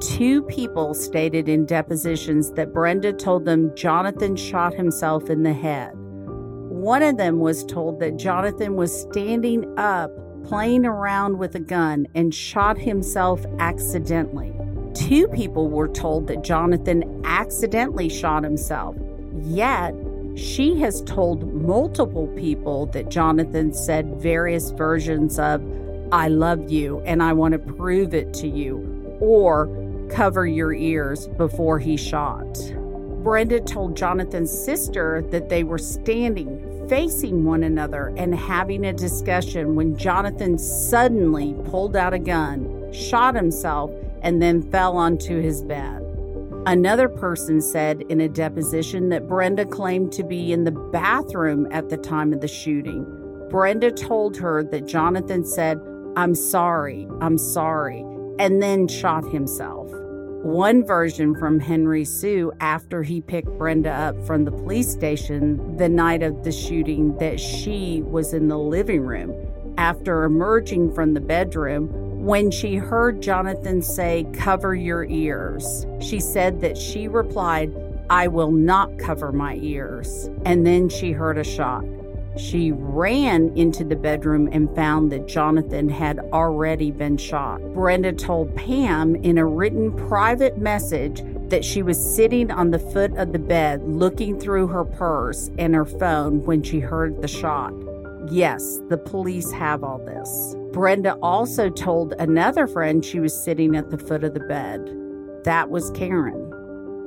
Two 0.00 0.42
people 0.42 0.94
stated 0.94 1.48
in 1.48 1.66
depositions 1.66 2.52
that 2.52 2.72
Brenda 2.72 3.12
told 3.12 3.44
them 3.44 3.74
Jonathan 3.76 4.36
shot 4.36 4.74
himself 4.74 5.30
in 5.30 5.42
the 5.42 5.52
head. 5.52 5.92
One 5.94 7.02
of 7.02 7.16
them 7.16 7.38
was 7.38 7.64
told 7.64 8.00
that 8.00 8.16
Jonathan 8.16 8.76
was 8.76 9.02
standing 9.02 9.78
up 9.78 10.10
playing 10.44 10.84
around 10.84 11.38
with 11.38 11.54
a 11.54 11.60
gun 11.60 12.06
and 12.14 12.34
shot 12.34 12.76
himself 12.76 13.44
accidentally. 13.58 14.52
Two 14.94 15.26
people 15.28 15.68
were 15.68 15.88
told 15.88 16.26
that 16.26 16.44
Jonathan 16.44 17.22
accidentally 17.24 18.08
shot 18.08 18.44
himself, 18.44 18.96
yet 19.42 19.94
she 20.36 20.78
has 20.80 21.02
told 21.02 21.52
multiple 21.52 22.26
people 22.36 22.86
that 22.86 23.08
Jonathan 23.08 23.72
said 23.72 24.20
various 24.20 24.70
versions 24.70 25.38
of, 25.38 25.62
I 26.12 26.28
love 26.28 26.70
you 26.70 27.00
and 27.00 27.22
I 27.22 27.32
want 27.32 27.52
to 27.52 27.58
prove 27.58 28.14
it 28.14 28.34
to 28.34 28.48
you, 28.48 29.16
or 29.20 29.66
cover 30.14 30.46
your 30.46 30.72
ears 30.72 31.26
before 31.28 31.78
he 31.78 31.96
shot. 31.96 32.54
Brenda 33.22 33.60
told 33.60 33.96
Jonathan's 33.96 34.50
sister 34.50 35.22
that 35.30 35.48
they 35.48 35.64
were 35.64 35.78
standing 35.78 36.70
facing 36.88 37.44
one 37.44 37.62
another 37.62 38.12
and 38.16 38.34
having 38.34 38.84
a 38.84 38.92
discussion 38.92 39.74
when 39.74 39.96
Jonathan 39.96 40.58
suddenly 40.58 41.54
pulled 41.64 41.96
out 41.96 42.14
a 42.14 42.18
gun, 42.18 42.92
shot 42.92 43.34
himself, 43.34 43.90
and 44.22 44.40
then 44.42 44.62
fell 44.70 44.96
onto 44.96 45.40
his 45.40 45.62
bed. 45.62 46.00
Another 46.66 47.08
person 47.08 47.60
said 47.60 48.02
in 48.08 48.20
a 48.20 48.28
deposition 48.28 49.10
that 49.10 49.28
Brenda 49.28 49.66
claimed 49.66 50.12
to 50.12 50.24
be 50.24 50.52
in 50.52 50.64
the 50.64 50.72
bathroom 50.72 51.66
at 51.70 51.90
the 51.90 51.96
time 51.96 52.32
of 52.32 52.40
the 52.40 52.48
shooting. 52.48 53.04
Brenda 53.50 53.90
told 53.90 54.36
her 54.38 54.62
that 54.64 54.86
Jonathan 54.86 55.44
said, 55.44 55.80
I'm 56.16 56.34
sorry, 56.34 57.06
I'm 57.20 57.38
sorry, 57.38 58.00
and 58.38 58.62
then 58.62 58.88
shot 58.88 59.24
himself. 59.30 59.90
One 60.44 60.84
version 60.84 61.34
from 61.34 61.58
Henry 61.58 62.04
Sue 62.04 62.52
after 62.60 63.02
he 63.02 63.22
picked 63.22 63.48
Brenda 63.56 63.90
up 63.90 64.26
from 64.26 64.44
the 64.44 64.50
police 64.50 64.92
station 64.92 65.78
the 65.78 65.88
night 65.88 66.22
of 66.22 66.44
the 66.44 66.52
shooting 66.52 67.16
that 67.16 67.40
she 67.40 68.02
was 68.02 68.34
in 68.34 68.48
the 68.48 68.58
living 68.58 69.00
room 69.00 69.32
after 69.78 70.24
emerging 70.24 70.92
from 70.92 71.14
the 71.14 71.20
bedroom 71.22 71.88
when 72.26 72.50
she 72.50 72.76
heard 72.76 73.22
Jonathan 73.22 73.80
say, 73.80 74.26
Cover 74.34 74.74
your 74.74 75.04
ears, 75.06 75.86
she 75.98 76.20
said 76.20 76.60
that 76.60 76.76
she 76.76 77.08
replied, 77.08 77.74
I 78.10 78.28
will 78.28 78.52
not 78.52 78.98
cover 78.98 79.32
my 79.32 79.54
ears. 79.62 80.28
And 80.44 80.66
then 80.66 80.90
she 80.90 81.12
heard 81.12 81.38
a 81.38 81.44
shot. 81.44 81.86
She 82.36 82.72
ran 82.72 83.56
into 83.56 83.84
the 83.84 83.96
bedroom 83.96 84.48
and 84.50 84.74
found 84.74 85.12
that 85.12 85.26
Jonathan 85.28 85.88
had 85.88 86.18
already 86.32 86.90
been 86.90 87.16
shot. 87.16 87.60
Brenda 87.74 88.12
told 88.12 88.54
Pam 88.56 89.14
in 89.16 89.38
a 89.38 89.46
written 89.46 89.92
private 89.92 90.58
message 90.58 91.22
that 91.48 91.64
she 91.64 91.82
was 91.82 91.98
sitting 92.16 92.50
on 92.50 92.70
the 92.70 92.78
foot 92.78 93.16
of 93.16 93.32
the 93.32 93.38
bed 93.38 93.82
looking 93.84 94.40
through 94.40 94.66
her 94.66 94.84
purse 94.84 95.50
and 95.58 95.74
her 95.74 95.84
phone 95.84 96.42
when 96.42 96.62
she 96.62 96.80
heard 96.80 97.22
the 97.22 97.28
shot. 97.28 97.72
Yes, 98.30 98.80
the 98.88 98.98
police 98.98 99.50
have 99.52 99.84
all 99.84 99.98
this. 99.98 100.56
Brenda 100.72 101.14
also 101.22 101.68
told 101.70 102.14
another 102.14 102.66
friend 102.66 103.04
she 103.04 103.20
was 103.20 103.44
sitting 103.44 103.76
at 103.76 103.90
the 103.90 103.98
foot 103.98 104.24
of 104.24 104.34
the 104.34 104.40
bed. 104.40 104.80
That 105.44 105.70
was 105.70 105.90
Karen. 105.92 106.43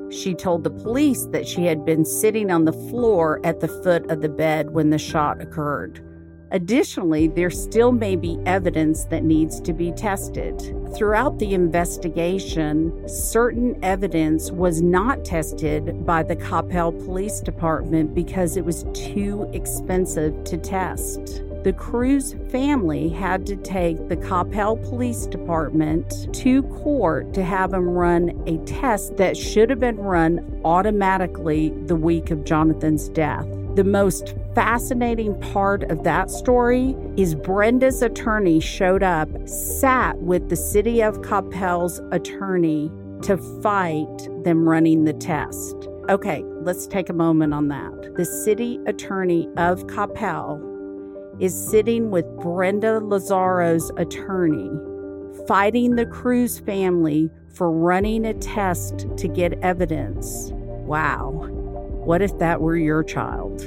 She 0.09 0.33
told 0.33 0.63
the 0.63 0.69
police 0.69 1.25
that 1.31 1.47
she 1.47 1.65
had 1.65 1.85
been 1.85 2.05
sitting 2.05 2.49
on 2.49 2.65
the 2.65 2.73
floor 2.73 3.41
at 3.43 3.59
the 3.59 3.67
foot 3.67 4.09
of 4.09 4.21
the 4.21 4.29
bed 4.29 4.69
when 4.69 4.89
the 4.89 4.97
shot 4.97 5.41
occurred. 5.41 6.01
Additionally, 6.51 7.27
there 7.27 7.49
still 7.49 7.91
may 7.91 8.15
be 8.15 8.39
evidence 8.45 9.03
that 9.05 9.23
needs 9.23 9.59
to 9.59 9.73
be 9.73 9.91
tested. 9.91 10.57
Throughout 10.95 11.39
the 11.39 11.53
investigation, 11.53 13.07
certain 13.07 13.77
evidence 13.83 14.49
was 14.49 14.81
not 14.81 15.25
tested 15.25 16.05
by 16.05 16.23
the 16.23 16.37
Coppell 16.37 16.97
Police 17.03 17.41
Department 17.41 18.15
because 18.15 18.55
it 18.55 18.63
was 18.63 18.85
too 18.93 19.49
expensive 19.51 20.41
to 20.45 20.57
test. 20.57 21.43
The 21.63 21.73
Crews 21.73 22.35
family 22.49 23.09
had 23.09 23.45
to 23.47 23.55
take 23.57 24.07
the 24.07 24.15
Coppell 24.15 24.81
Police 24.89 25.25
Department 25.25 26.33
to 26.35 26.63
court 26.63 27.33
to 27.33 27.43
have 27.43 27.73
him 27.73 27.89
run 27.89 28.41
a 28.47 28.57
test 28.65 29.17
that 29.17 29.35
should 29.35 29.69
have 29.69 29.79
been 29.79 29.97
run 29.97 30.61
automatically 30.63 31.73
the 31.85 31.95
week 31.95 32.31
of 32.31 32.45
Jonathan's 32.45 33.09
death. 33.09 33.45
The 33.75 33.83
most 33.83 34.33
fascinating 34.55 35.39
part 35.41 35.83
of 35.91 36.03
that 36.03 36.31
story 36.31 36.95
is 37.17 37.35
Brenda's 37.35 38.01
attorney 38.01 38.59
showed 38.59 39.03
up, 39.03 39.29
sat 39.47 40.17
with 40.19 40.49
the 40.49 40.55
city 40.55 41.01
of 41.01 41.21
Coppell's 41.21 41.99
attorney 42.11 42.91
to 43.23 43.37
fight 43.61 44.29
them 44.43 44.69
running 44.69 45.03
the 45.03 45.13
test. 45.13 45.75
Okay, 46.09 46.43
let's 46.61 46.87
take 46.87 47.09
a 47.09 47.13
moment 47.13 47.53
on 47.53 47.67
that. 47.67 48.15
The 48.15 48.25
city 48.25 48.79
attorney 48.87 49.49
of 49.57 49.85
Coppell 49.87 50.66
is 51.39 51.69
sitting 51.69 52.11
with 52.11 52.25
Brenda 52.37 52.99
Lazzaro's 52.99 53.91
attorney, 53.97 54.69
fighting 55.47 55.95
the 55.95 56.05
Crews 56.05 56.59
family 56.59 57.29
for 57.53 57.71
running 57.71 58.25
a 58.25 58.33
test 58.35 59.05
to 59.17 59.27
get 59.27 59.53
evidence. 59.63 60.51
Wow, 60.53 61.31
what 62.05 62.21
if 62.21 62.37
that 62.39 62.61
were 62.61 62.77
your 62.77 63.03
child? 63.03 63.61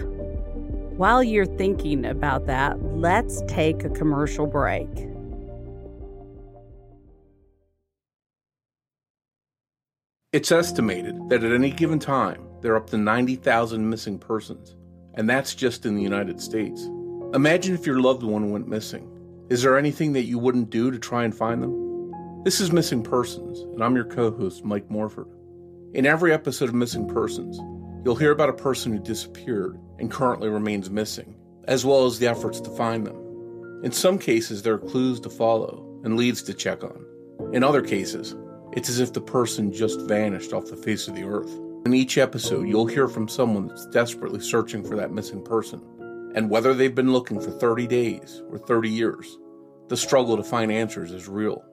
While 0.96 1.22
you're 1.22 1.46
thinking 1.46 2.04
about 2.04 2.46
that, 2.46 2.82
let's 2.82 3.42
take 3.48 3.84
a 3.84 3.90
commercial 3.90 4.46
break. 4.46 4.88
It's 10.32 10.52
estimated 10.52 11.28
that 11.28 11.42
at 11.42 11.52
any 11.52 11.70
given 11.70 11.98
time, 11.98 12.46
there 12.60 12.72
are 12.74 12.76
up 12.76 12.90
to 12.90 12.98
90,000 12.98 13.88
missing 13.88 14.18
persons, 14.18 14.76
and 15.14 15.28
that's 15.28 15.54
just 15.54 15.86
in 15.86 15.96
the 15.96 16.02
United 16.02 16.40
States. 16.40 16.88
Imagine 17.32 17.76
if 17.76 17.86
your 17.86 18.00
loved 18.00 18.24
one 18.24 18.50
went 18.50 18.66
missing. 18.66 19.08
Is 19.50 19.62
there 19.62 19.78
anything 19.78 20.14
that 20.14 20.24
you 20.24 20.36
wouldn't 20.36 20.68
do 20.68 20.90
to 20.90 20.98
try 20.98 21.22
and 21.22 21.32
find 21.32 21.62
them? 21.62 22.42
This 22.42 22.60
is 22.60 22.72
Missing 22.72 23.04
Persons, 23.04 23.60
and 23.60 23.84
I'm 23.84 23.94
your 23.94 24.04
co 24.04 24.32
host, 24.32 24.64
Mike 24.64 24.90
Morford. 24.90 25.28
In 25.94 26.06
every 26.06 26.32
episode 26.32 26.68
of 26.68 26.74
Missing 26.74 27.06
Persons, 27.06 27.56
you'll 28.04 28.16
hear 28.16 28.32
about 28.32 28.48
a 28.48 28.54
person 28.54 28.90
who 28.90 28.98
disappeared 28.98 29.78
and 30.00 30.10
currently 30.10 30.48
remains 30.48 30.90
missing, 30.90 31.36
as 31.68 31.86
well 31.86 32.04
as 32.04 32.18
the 32.18 32.26
efforts 32.26 32.60
to 32.62 32.76
find 32.76 33.06
them. 33.06 33.80
In 33.84 33.92
some 33.92 34.18
cases, 34.18 34.62
there 34.62 34.74
are 34.74 34.78
clues 34.78 35.20
to 35.20 35.30
follow 35.30 36.00
and 36.02 36.16
leads 36.16 36.42
to 36.42 36.52
check 36.52 36.82
on. 36.82 37.06
In 37.52 37.62
other 37.62 37.80
cases, 37.80 38.34
it's 38.72 38.88
as 38.88 38.98
if 38.98 39.12
the 39.12 39.20
person 39.20 39.72
just 39.72 40.00
vanished 40.00 40.52
off 40.52 40.66
the 40.66 40.76
face 40.76 41.06
of 41.06 41.14
the 41.14 41.22
earth. 41.22 41.56
In 41.86 41.94
each 41.94 42.18
episode, 42.18 42.66
you'll 42.66 42.86
hear 42.86 43.06
from 43.06 43.28
someone 43.28 43.68
that's 43.68 43.86
desperately 43.86 44.40
searching 44.40 44.82
for 44.82 44.96
that 44.96 45.12
missing 45.12 45.44
person 45.44 45.80
and 46.34 46.50
whether 46.50 46.74
they've 46.74 46.94
been 46.94 47.12
looking 47.12 47.40
for 47.40 47.50
30 47.50 47.86
days 47.86 48.42
or 48.50 48.58
30 48.58 48.88
years, 48.88 49.38
the 49.88 49.96
struggle 49.96 50.36
to 50.36 50.42
find 50.42 50.70
answers 50.70 51.12
is 51.12 51.28
real. 51.28 51.64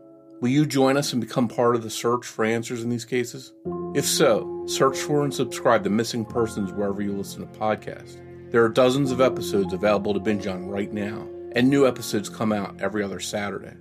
Will 0.41 0.49
you 0.49 0.65
join 0.65 0.97
us 0.97 1.13
and 1.13 1.21
become 1.21 1.47
part 1.47 1.75
of 1.75 1.83
the 1.83 1.89
search 1.89 2.25
for 2.25 2.45
answers 2.45 2.83
in 2.83 2.89
these 2.89 3.05
cases? 3.05 3.53
If 3.95 4.05
so, 4.05 4.65
search 4.67 4.97
for 4.97 5.23
and 5.23 5.33
subscribe 5.33 5.83
to 5.83 5.89
Missing 5.89 6.25
Persons 6.25 6.71
wherever 6.71 7.01
you 7.01 7.13
listen 7.13 7.41
to 7.41 7.59
podcasts. 7.59 8.17
There 8.51 8.63
are 8.63 8.69
dozens 8.69 9.11
of 9.11 9.19
episodes 9.19 9.73
available 9.73 10.13
to 10.13 10.19
binge 10.19 10.47
on 10.47 10.67
right 10.67 10.91
now, 10.93 11.27
and 11.53 11.69
new 11.69 11.87
episodes 11.87 12.29
come 12.29 12.53
out 12.53 12.79
every 12.79 13.03
other 13.03 13.19
Saturday. 13.19 13.73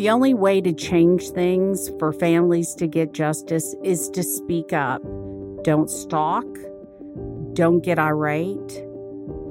The 0.00 0.08
only 0.08 0.32
way 0.32 0.62
to 0.62 0.72
change 0.72 1.28
things 1.28 1.90
for 1.98 2.10
families 2.10 2.74
to 2.76 2.86
get 2.86 3.12
justice 3.12 3.74
is 3.84 4.08
to 4.14 4.22
speak 4.22 4.72
up. 4.72 5.02
Don't 5.62 5.90
stalk. 5.90 6.46
Don't 7.52 7.84
get 7.84 7.98
irate. 7.98 8.82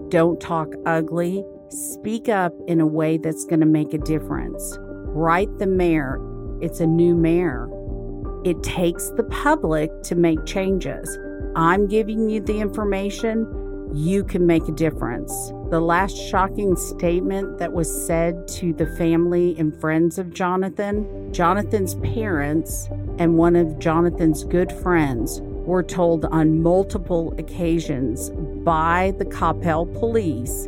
Don't 0.07 0.41
talk 0.41 0.69
ugly. 0.87 1.45
Speak 1.69 2.29
up 2.29 2.55
in 2.67 2.81
a 2.81 2.87
way 2.87 3.17
that's 3.17 3.45
going 3.45 3.59
to 3.59 3.67
make 3.67 3.93
a 3.93 3.99
difference. 3.99 4.75
Write 4.81 5.55
the 5.59 5.67
mayor. 5.67 6.17
It's 6.63 6.79
a 6.79 6.87
new 6.87 7.13
mayor. 7.13 7.69
It 8.43 8.63
takes 8.63 9.11
the 9.11 9.25
public 9.25 9.91
to 10.05 10.15
make 10.15 10.43
changes. 10.47 11.15
I'm 11.55 11.87
giving 11.87 12.27
you 12.27 12.41
the 12.41 12.59
information. 12.59 13.45
You 13.93 14.23
can 14.23 14.47
make 14.47 14.67
a 14.67 14.71
difference. 14.71 15.31
The 15.69 15.79
last 15.79 16.17
shocking 16.17 16.75
statement 16.75 17.59
that 17.59 17.73
was 17.73 18.07
said 18.07 18.47
to 18.47 18.73
the 18.73 18.87
family 18.97 19.55
and 19.59 19.79
friends 19.79 20.17
of 20.17 20.33
Jonathan, 20.33 21.31
Jonathan's 21.31 21.93
parents, 21.93 22.89
and 23.19 23.37
one 23.37 23.55
of 23.55 23.77
Jonathan's 23.77 24.43
good 24.45 24.71
friends 24.71 25.41
were 25.43 25.83
told 25.83 26.25
on 26.25 26.63
multiple 26.63 27.35
occasions 27.37 28.31
by 28.65 29.13
the 29.19 29.25
Coppell 29.25 29.85
police 29.99 30.67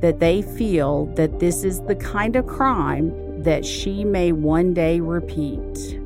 that 0.00 0.18
they 0.18 0.42
feel 0.42 1.06
that 1.14 1.38
this 1.38 1.62
is 1.62 1.80
the 1.82 1.94
kind 1.94 2.34
of 2.34 2.44
crime 2.48 3.12
that 3.44 3.64
she 3.64 4.04
may 4.04 4.32
one 4.32 4.74
day 4.74 4.98
repeat. 4.98 6.00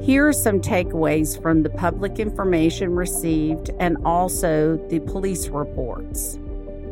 Here 0.00 0.28
are 0.28 0.32
some 0.32 0.60
takeaways 0.60 1.42
from 1.42 1.64
the 1.64 1.70
public 1.70 2.20
information 2.20 2.94
received 2.94 3.70
and 3.80 3.96
also 4.04 4.76
the 4.90 5.00
police 5.00 5.48
reports. 5.48 6.38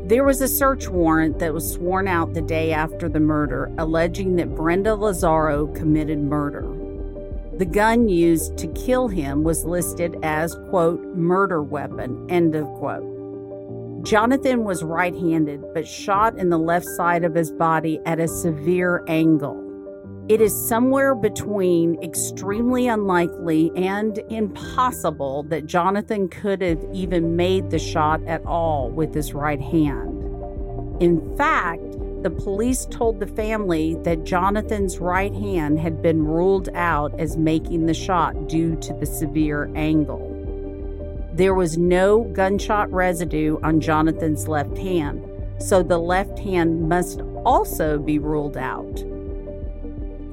There 0.06 0.22
was 0.22 0.40
a 0.40 0.46
search 0.46 0.88
warrant 0.88 1.40
that 1.40 1.52
was 1.52 1.72
sworn 1.72 2.06
out 2.06 2.32
the 2.32 2.40
day 2.40 2.72
after 2.72 3.08
the 3.08 3.18
murder, 3.18 3.72
alleging 3.76 4.36
that 4.36 4.54
Brenda 4.54 4.90
Lazzaro 4.90 5.74
committed 5.74 6.20
murder. 6.20 6.62
The 7.58 7.64
gun 7.64 8.08
used 8.08 8.56
to 8.58 8.68
kill 8.68 9.08
him 9.08 9.42
was 9.42 9.64
listed 9.64 10.16
as, 10.22 10.54
quote, 10.70 11.02
murder 11.16 11.60
weapon, 11.60 12.24
end 12.30 12.54
of 12.54 12.66
quote. 12.74 14.04
Jonathan 14.04 14.62
was 14.62 14.84
right 14.84 15.12
handed, 15.12 15.64
but 15.74 15.88
shot 15.88 16.38
in 16.38 16.50
the 16.50 16.58
left 16.58 16.86
side 16.86 17.24
of 17.24 17.34
his 17.34 17.50
body 17.50 17.98
at 18.06 18.20
a 18.20 18.28
severe 18.28 19.02
angle. 19.08 19.65
It 20.28 20.40
is 20.40 20.68
somewhere 20.68 21.14
between 21.14 22.02
extremely 22.02 22.88
unlikely 22.88 23.70
and 23.76 24.18
impossible 24.28 25.44
that 25.44 25.66
Jonathan 25.66 26.28
could 26.28 26.62
have 26.62 26.84
even 26.92 27.36
made 27.36 27.70
the 27.70 27.78
shot 27.78 28.20
at 28.26 28.44
all 28.44 28.90
with 28.90 29.14
his 29.14 29.34
right 29.34 29.60
hand. 29.60 30.24
In 31.00 31.36
fact, 31.36 31.92
the 32.24 32.30
police 32.30 32.86
told 32.86 33.20
the 33.20 33.28
family 33.28 33.94
that 34.02 34.24
Jonathan's 34.24 34.98
right 34.98 35.32
hand 35.32 35.78
had 35.78 36.02
been 36.02 36.24
ruled 36.24 36.70
out 36.74 37.14
as 37.20 37.36
making 37.36 37.86
the 37.86 37.94
shot 37.94 38.48
due 38.48 38.74
to 38.80 38.94
the 38.94 39.06
severe 39.06 39.70
angle. 39.76 40.32
There 41.34 41.54
was 41.54 41.78
no 41.78 42.24
gunshot 42.24 42.90
residue 42.90 43.60
on 43.62 43.80
Jonathan's 43.80 44.48
left 44.48 44.76
hand, 44.76 45.24
so 45.58 45.84
the 45.84 45.98
left 45.98 46.40
hand 46.40 46.88
must 46.88 47.20
also 47.44 47.96
be 48.00 48.18
ruled 48.18 48.56
out. 48.56 49.04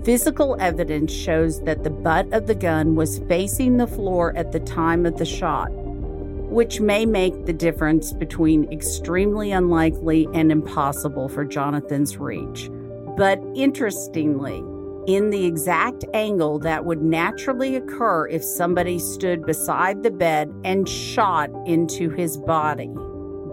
Physical 0.04 0.58
evidence 0.60 1.14
shows 1.14 1.62
that 1.62 1.86
the 1.86 1.90
butt 1.90 2.34
of 2.34 2.46
the 2.46 2.56
gun 2.56 2.96
was 2.96 3.20
facing 3.20 3.78
the 3.78 3.88
floor 3.88 4.36
at 4.36 4.52
the 4.52 4.60
time 4.60 5.06
of 5.06 5.18
the 5.18 5.24
shot, 5.24 5.70
which 5.72 6.82
may 6.82 7.06
make 7.06 7.46
the 7.46 7.54
difference 7.54 8.12
between 8.12 8.70
extremely 8.70 9.54
unlikely 9.54 10.28
and 10.34 10.52
impossible 10.52 11.30
for 11.30 11.46
Jonathan's 11.46 12.18
reach. 12.18 12.70
But 13.16 13.42
interestingly, 13.56 14.62
in 15.08 15.30
the 15.30 15.46
exact 15.46 16.04
angle 16.14 16.60
that 16.60 16.84
would 16.84 17.02
naturally 17.02 17.78
occur 17.78 18.28
if 18.28 18.44
somebody 18.44 19.00
stood 19.00 19.46
beside 19.46 20.04
the 20.04 20.12
bed 20.12 20.54
and 20.66 20.88
shot 20.88 21.50
into 21.66 22.10
his 22.10 22.36
body. 22.36 22.92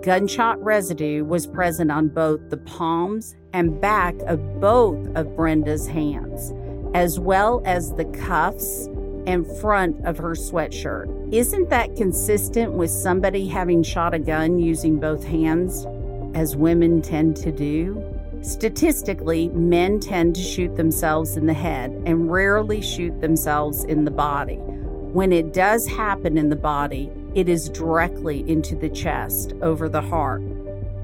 Gunshot 0.02 0.60
residue 0.64 1.24
was 1.24 1.46
present 1.46 1.92
on 1.92 2.08
both 2.08 2.50
the 2.50 2.56
palms 2.56 3.36
and 3.52 3.80
back 3.80 4.14
of 4.26 4.60
both 4.60 5.06
of 5.16 5.36
Brenda's 5.36 5.86
hands, 5.86 6.52
as 6.94 7.18
well 7.18 7.62
as 7.64 7.92
the 7.94 8.04
cuffs 8.06 8.86
and 9.26 9.46
front 9.58 10.04
of 10.04 10.18
her 10.18 10.32
sweatshirt. 10.32 11.32
Isn't 11.32 11.68
that 11.70 11.96
consistent 11.96 12.72
with 12.72 12.90
somebody 12.90 13.46
having 13.46 13.82
shot 13.82 14.14
a 14.14 14.18
gun 14.18 14.58
using 14.58 14.98
both 14.98 15.24
hands, 15.24 15.86
as 16.34 16.56
women 16.56 17.02
tend 17.02 17.36
to 17.38 17.52
do? 17.52 18.02
Statistically, 18.42 19.50
men 19.50 20.00
tend 20.00 20.34
to 20.34 20.40
shoot 20.40 20.74
themselves 20.76 21.36
in 21.36 21.46
the 21.46 21.52
head 21.52 21.90
and 22.06 22.32
rarely 22.32 22.80
shoot 22.80 23.20
themselves 23.20 23.84
in 23.84 24.04
the 24.04 24.10
body. 24.10 24.56
When 24.56 25.32
it 25.32 25.52
does 25.52 25.86
happen 25.86 26.38
in 26.38 26.48
the 26.48 26.56
body, 26.56 27.10
it 27.34 27.48
is 27.48 27.68
directly 27.68 28.48
into 28.48 28.74
the 28.74 28.88
chest 28.88 29.52
over 29.60 29.88
the 29.88 30.00
heart 30.00 30.42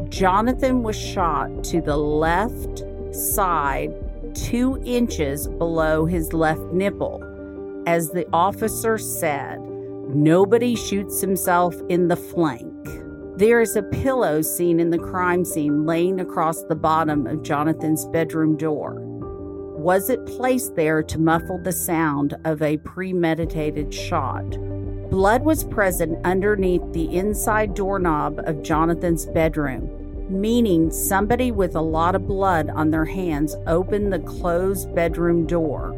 Jonathan 0.09 0.83
was 0.83 0.97
shot 0.97 1.64
to 1.64 1.81
the 1.81 1.97
left 1.97 2.85
side, 3.12 3.92
two 4.35 4.81
inches 4.85 5.49
below 5.49 6.07
his 6.07 6.33
left 6.33 6.62
nipple. 6.73 7.23
As 7.87 8.11
the 8.11 8.27
officer 8.33 8.99
said, 8.99 9.61
nobody 9.61 10.77
shoots 10.77 11.21
himself 11.21 11.75
in 11.88 12.09
the 12.09 12.16
flank. 12.16 12.73
There 13.37 13.61
is 13.61 13.77
a 13.77 13.83
pillow 13.83 14.42
seen 14.42 14.81
in 14.81 14.90
the 14.90 14.99
crime 14.99 15.45
scene 15.45 15.85
laying 15.85 16.21
across 16.21 16.62
the 16.62 16.77
bottom 16.77 17.27
of 17.27 17.42
Jonathan's 17.42 18.07
bedroom 18.07 18.57
door. 18.57 18.95
Was 19.77 20.09
it 20.09 20.25
placed 20.25 20.75
there 20.75 21.03
to 21.03 21.19
muffle 21.19 21.59
the 21.62 21.73
sound 21.73 22.35
of 22.45 22.62
a 22.62 22.79
premeditated 22.79 23.92
shot? 23.92 24.57
Blood 25.16 25.46
was 25.46 25.64
present 25.64 26.18
underneath 26.26 26.83
the 26.92 27.16
inside 27.16 27.72
doorknob 27.72 28.38
of 28.40 28.62
Jonathan's 28.62 29.24
bedroom, 29.24 29.88
meaning 30.29 30.90
somebody 30.90 31.50
with 31.50 31.74
a 31.74 31.81
lot 31.81 32.14
of 32.14 32.26
blood 32.26 32.68
on 32.68 32.90
their 32.90 33.07
hands 33.07 33.57
opened 33.66 34.12
the 34.12 34.18
closed 34.18 34.94
bedroom 34.94 35.46
door. 35.46 35.94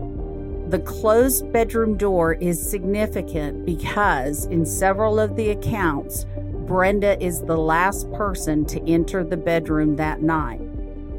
The 0.68 0.78
closed 0.78 1.52
bedroom 1.52 1.96
door 1.96 2.34
is 2.34 2.70
significant 2.70 3.66
because, 3.66 4.44
in 4.44 4.64
several 4.64 5.18
of 5.18 5.34
the 5.34 5.50
accounts, 5.50 6.24
Brenda 6.68 7.20
is 7.20 7.40
the 7.40 7.58
last 7.58 8.08
person 8.12 8.64
to 8.66 8.88
enter 8.88 9.24
the 9.24 9.36
bedroom 9.36 9.96
that 9.96 10.22
night, 10.22 10.60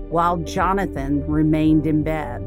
while 0.08 0.38
Jonathan 0.38 1.28
remained 1.28 1.86
in 1.86 2.04
bed. 2.04 2.40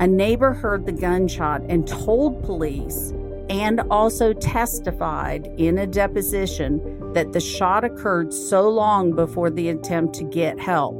A 0.00 0.06
neighbor 0.06 0.52
heard 0.52 0.84
the 0.84 0.92
gunshot 0.92 1.62
and 1.70 1.88
told 1.88 2.44
police 2.44 3.14
and 3.50 3.80
also 3.90 4.32
testified 4.32 5.46
in 5.58 5.78
a 5.78 5.86
deposition 5.86 7.12
that 7.12 7.32
the 7.32 7.40
shot 7.40 7.84
occurred 7.84 8.32
so 8.32 8.68
long 8.68 9.14
before 9.14 9.50
the 9.50 9.68
attempt 9.68 10.14
to 10.14 10.24
get 10.24 10.58
help 10.58 10.94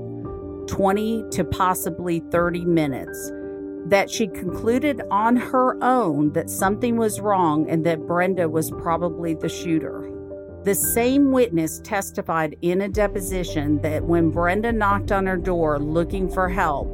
20 0.68 1.24
to 1.30 1.44
possibly 1.44 2.20
30 2.30 2.64
minutes 2.64 3.30
that 3.86 4.10
she 4.10 4.26
concluded 4.28 5.02
on 5.10 5.36
her 5.36 5.82
own 5.82 6.32
that 6.32 6.48
something 6.48 6.96
was 6.96 7.20
wrong 7.20 7.68
and 7.68 7.84
that 7.84 8.06
Brenda 8.06 8.48
was 8.48 8.70
probably 8.70 9.34
the 9.34 9.48
shooter. 9.48 10.10
The 10.64 10.74
same 10.74 11.32
witness 11.32 11.80
testified 11.80 12.56
in 12.62 12.80
a 12.80 12.88
deposition 12.88 13.82
that 13.82 14.04
when 14.04 14.30
Brenda 14.30 14.72
knocked 14.72 15.12
on 15.12 15.26
her 15.26 15.36
door 15.36 15.78
looking 15.78 16.30
for 16.30 16.48
help, 16.48 16.88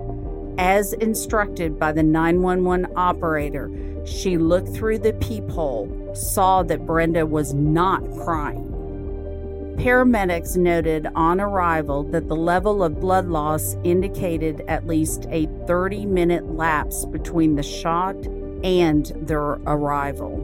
as 0.60 0.92
instructed 0.92 1.78
by 1.78 1.90
the 1.90 2.02
911 2.02 2.92
operator, 2.94 3.70
she 4.04 4.36
looked 4.36 4.68
through 4.68 4.98
the 4.98 5.14
peephole, 5.14 6.14
saw 6.14 6.62
that 6.62 6.84
Brenda 6.84 7.24
was 7.24 7.54
not 7.54 8.02
crying. 8.18 8.66
Paramedics 9.78 10.58
noted 10.58 11.08
on 11.14 11.40
arrival 11.40 12.02
that 12.02 12.28
the 12.28 12.36
level 12.36 12.84
of 12.84 13.00
blood 13.00 13.28
loss 13.28 13.74
indicated 13.84 14.62
at 14.68 14.86
least 14.86 15.24
a 15.30 15.46
30 15.66 16.04
minute 16.04 16.46
lapse 16.54 17.06
between 17.06 17.56
the 17.56 17.62
shot 17.62 18.16
and 18.62 19.06
their 19.16 19.52
arrival. 19.66 20.36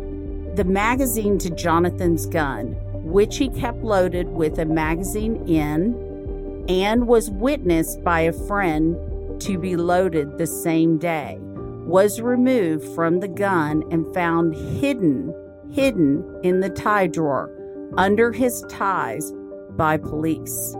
The 0.55 0.65
magazine 0.65 1.37
to 1.41 1.51
Jonathan's 1.51 2.25
gun, 2.25 2.69
which 3.05 3.37
he 3.37 3.51
kept 3.51 3.83
loaded 3.83 4.31
with 4.31 4.59
a 4.59 4.65
magazine 4.65 5.47
in 5.47 6.65
and 6.71 7.07
was 7.07 7.31
witnessed 7.31 8.03
by 8.03 8.21
a 8.23 8.33
friend 8.33 8.97
to 9.41 9.59
be 9.59 9.77
loaded 9.77 10.39
the 10.39 10.47
same 10.47 10.99
day, 10.99 11.39
was 11.41 12.21
removed 12.21 12.87
from 12.95 13.21
the 13.21 13.29
gun 13.29 13.85
and 13.91 14.13
found 14.15 14.55
hidden 14.55 15.35
hidden 15.73 16.41
in 16.43 16.61
the 16.61 16.71
tie 16.71 17.07
drawer 17.07 17.51
under 17.97 18.33
his 18.33 18.65
ties 18.69 19.33
by 19.71 19.97
police. 19.97 20.75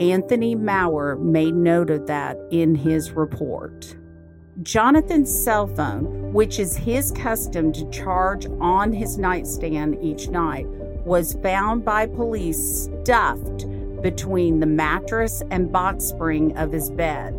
Anthony 0.00 0.54
Maurer 0.54 1.16
made 1.16 1.54
note 1.54 1.90
of 1.90 2.06
that 2.06 2.36
in 2.50 2.74
his 2.74 3.12
report. 3.12 3.96
Jonathan's 4.62 5.32
cell 5.32 5.66
phone, 5.66 6.32
which 6.32 6.58
is 6.58 6.76
his 6.76 7.10
custom 7.12 7.72
to 7.72 7.88
charge 7.90 8.46
on 8.60 8.92
his 8.92 9.18
nightstand 9.18 9.98
each 10.02 10.28
night, 10.28 10.66
was 11.04 11.34
found 11.42 11.84
by 11.84 12.06
police 12.06 12.88
stuffed 13.02 13.66
between 14.02 14.60
the 14.60 14.66
mattress 14.66 15.42
and 15.50 15.72
box 15.72 16.04
spring 16.04 16.56
of 16.56 16.72
his 16.72 16.90
bed. 16.90 17.34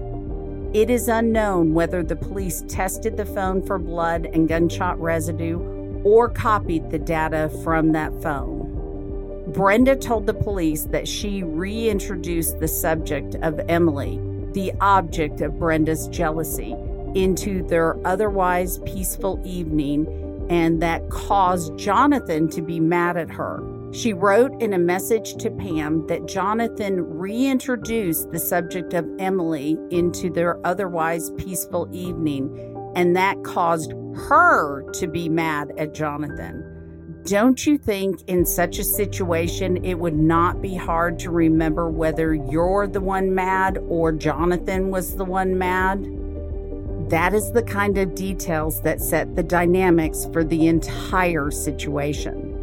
It 0.76 0.90
is 0.90 1.08
unknown 1.08 1.74
whether 1.74 2.04
the 2.04 2.18
police 2.18 2.62
tested 2.68 3.16
the 3.16 3.26
phone 3.26 3.66
for 3.66 3.80
blood 3.80 4.28
and 4.34 4.46
gunshot 4.46 5.00
residue 5.00 5.58
or 6.04 6.28
copied 6.28 6.92
the 6.92 7.00
data 7.00 7.50
from 7.64 7.94
that 7.94 8.12
phone. 8.22 9.46
Brenda 9.54 9.96
told 9.96 10.26
the 10.26 10.34
police 10.34 10.84
that 10.88 11.08
she 11.08 11.44
reintroduced 11.44 12.60
the 12.60 12.68
subject 12.68 13.36
of 13.36 13.58
Emily, 13.70 14.20
the 14.52 14.74
object 14.82 15.40
of 15.40 15.58
Brenda's 15.58 16.10
jealousy, 16.10 16.76
into 17.16 17.66
their 17.66 17.96
otherwise 18.06 18.80
peaceful 18.80 19.42
evening, 19.46 20.06
and 20.50 20.82
that 20.82 21.10
caused 21.10 21.78
Jonathan 21.78 22.50
to 22.50 22.62
be 22.62 22.82
mad 22.82 23.16
at 23.16 23.30
her. 23.30 23.64
She 23.92 24.14
wrote 24.14 24.62
in 24.62 24.74
a 24.74 24.80
message 24.80 25.36
to 25.36 25.50
Pam 25.52 26.06
that 26.08 26.28
Jonathan 26.28 27.02
reintroduced 27.02 28.32
the 28.32 28.40
subject 28.40 28.94
of 28.94 29.10
Emily 29.20 29.78
into 29.90 30.30
their 30.30 30.66
otherwise 30.66 31.32
peaceful 31.32 31.88
evening, 31.92 32.94
and 32.96 33.16
that 33.16 33.44
caused 33.44 33.94
her 34.28 34.90
to 34.94 35.08
be 35.08 35.30
mad 35.30 35.72
at 35.78 35.94
Jonathan. 35.94 36.72
Don't 37.24 37.66
you 37.66 37.78
think 37.78 38.22
in 38.28 38.46
such 38.46 38.78
a 38.78 38.84
situation 38.84 39.84
it 39.84 39.96
would 39.96 40.16
not 40.16 40.62
be 40.62 40.76
hard 40.76 41.18
to 41.20 41.32
remember 41.32 41.90
whether 41.90 42.36
you're 42.36 42.86
the 42.86 43.02
one 43.02 43.34
mad 43.34 43.80
or 43.88 44.12
Jonathan 44.12 44.92
was 44.92 45.16
the 45.16 45.26
one 45.26 45.58
mad? 45.58 46.06
That 47.10 47.34
is 47.34 47.52
the 47.52 47.64
kind 47.64 47.98
of 47.98 48.14
details 48.14 48.82
that 48.82 49.02
set 49.02 49.36
the 49.36 49.44
dynamics 49.44 50.28
for 50.32 50.44
the 50.44 50.68
entire 50.68 51.50
situation. 51.50 52.55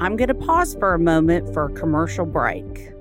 I'm 0.00 0.16
going 0.16 0.28
to 0.28 0.34
pause 0.34 0.76
for 0.78 0.94
a 0.94 0.98
moment 0.98 1.52
for 1.52 1.64
a 1.66 1.72
commercial 1.72 2.24
break. 2.24 2.92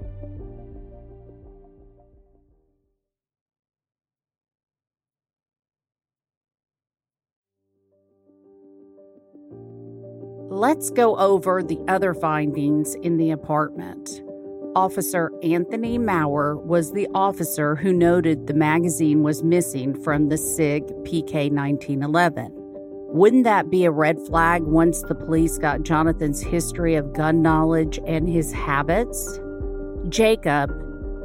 Let's 10.49 10.89
go 10.89 11.15
over 11.17 11.61
the 11.61 11.77
other 11.87 12.15
findings 12.15 12.95
in 12.95 13.17
the 13.17 13.29
apartment. 13.29 14.23
Officer 14.75 15.31
Anthony 15.43 15.99
Maurer 15.99 16.57
was 16.57 16.93
the 16.93 17.07
officer 17.13 17.75
who 17.75 17.93
noted 17.93 18.47
the 18.47 18.55
magazine 18.55 19.21
was 19.21 19.43
missing 19.43 19.93
from 20.03 20.29
the 20.29 20.37
SIG 20.37 20.87
PK 21.03 21.51
1911. 21.51 22.66
Wouldn't 23.09 23.45
that 23.45 23.69
be 23.69 23.85
a 23.85 23.91
red 23.91 24.19
flag 24.27 24.63
once 24.63 25.01
the 25.01 25.15
police 25.15 25.57
got 25.57 25.83
Jonathan's 25.83 26.41
history 26.41 26.95
of 26.95 27.13
gun 27.13 27.41
knowledge 27.41 27.99
and 28.05 28.29
his 28.29 28.51
habits? 28.51 29.39
Jacob, 30.09 30.71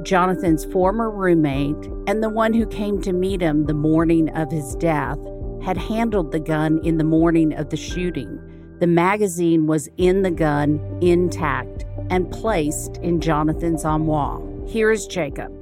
Jonathan's 0.05 0.65
former 0.65 1.11
roommate 1.11 1.87
and 2.07 2.23
the 2.23 2.31
one 2.31 2.53
who 2.53 2.67
came 2.67 3.01
to 3.03 3.13
meet 3.13 3.41
him 3.41 3.67
the 3.67 3.75
morning 3.75 4.29
of 4.31 4.51
his 4.51 4.75
death, 4.77 5.19
had 5.63 5.77
handled 5.77 6.33
the 6.33 6.41
gun 6.41 6.79
in 6.85 6.99
the 6.99 7.05
morning 7.05 7.53
of 7.55 7.71
the 7.71 7.77
shooting 7.77 8.41
the 8.83 8.89
magazine 8.89 9.69
was 9.69 9.89
in 9.97 10.23
the 10.23 10.31
gun, 10.33 10.81
intact, 11.01 11.85
and 12.11 12.29
placed 12.33 12.97
in 12.97 13.21
Jonathan's 13.21 13.85
armoire. 13.85 14.43
Here's 14.67 15.07
Jacob. 15.07 15.53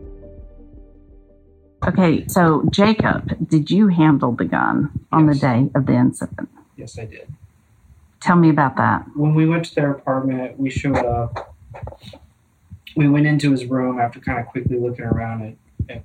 Okay, 1.86 2.26
so 2.28 2.64
Jacob, 2.70 3.48
did 3.48 3.70
you 3.70 3.88
handle 3.88 4.32
the 4.32 4.44
gun 4.44 4.90
on 5.10 5.26
Yes. 5.26 5.34
the 5.34 5.40
day 5.40 5.70
of 5.74 5.86
the 5.86 5.94
incident? 5.94 6.48
Yes, 6.76 6.98
I 6.98 7.06
did. 7.06 7.32
Tell 8.20 8.36
me 8.36 8.50
about 8.50 8.76
that. 8.76 9.06
When 9.16 9.34
we 9.34 9.46
went 9.46 9.64
to 9.66 9.74
their 9.74 9.90
apartment, 9.90 10.58
we 10.58 10.68
showed 10.68 10.98
up. 10.98 11.54
We 12.96 13.08
went 13.08 13.26
into 13.26 13.50
his 13.50 13.64
room 13.64 13.98
after 13.98 14.20
kind 14.20 14.38
of 14.38 14.46
quickly 14.46 14.78
looking 14.78 15.06
around 15.06 15.56
at, 15.88 15.96
at 15.96 16.04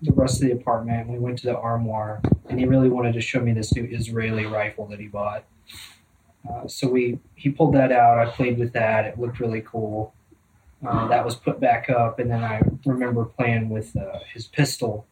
the 0.00 0.12
rest 0.12 0.40
of 0.42 0.48
the 0.48 0.54
apartment. 0.54 1.08
We 1.08 1.18
went 1.18 1.38
to 1.40 1.46
the 1.46 1.58
armoire, 1.58 2.22
and 2.48 2.58
he 2.58 2.64
really 2.64 2.88
wanted 2.88 3.12
to 3.14 3.20
show 3.20 3.40
me 3.40 3.52
this 3.52 3.74
new 3.74 3.84
Israeli 3.84 4.46
rifle 4.46 4.86
that 4.86 5.00
he 5.00 5.08
bought. 5.08 5.44
Uh, 6.48 6.66
so 6.66 6.88
we 6.88 7.18
he 7.34 7.50
pulled 7.50 7.74
that 7.74 7.92
out. 7.92 8.18
I 8.18 8.30
played 8.30 8.58
with 8.58 8.72
that. 8.72 9.04
It 9.04 9.18
looked 9.18 9.38
really 9.40 9.60
cool. 9.60 10.14
Uh, 10.84 11.08
that 11.08 11.24
was 11.24 11.34
put 11.34 11.58
back 11.58 11.88
up, 11.88 12.18
and 12.18 12.30
then 12.30 12.44
I 12.44 12.60
remember 12.84 13.24
playing 13.24 13.70
with 13.70 13.96
uh, 13.96 14.18
his 14.32 14.46
pistol 14.46 15.06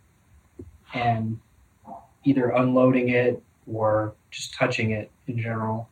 and 0.93 1.41
either 2.25 2.51
unloading 2.51 3.09
it 3.09 3.43
or 3.71 4.15
just 4.31 4.55
touching 4.55 4.91
it 4.91 5.11
in 5.27 5.39
general. 5.39 5.89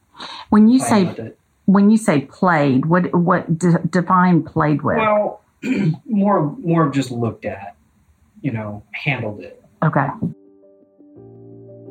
When 0.50 0.68
you 0.68 0.78
say 0.78 1.32
when 1.64 1.90
you 1.90 1.96
say 1.96 2.22
played, 2.22 2.86
what 2.86 3.14
what 3.14 3.58
de- 3.58 3.80
define 3.88 4.42
played 4.42 4.82
with? 4.82 4.98
Well, 4.98 5.42
more 6.06 6.54
more 6.58 6.86
of 6.86 6.92
just 6.92 7.10
looked 7.10 7.44
at, 7.44 7.76
you 8.42 8.52
know, 8.52 8.82
handled 8.92 9.40
it. 9.40 9.62
okay. 9.82 10.08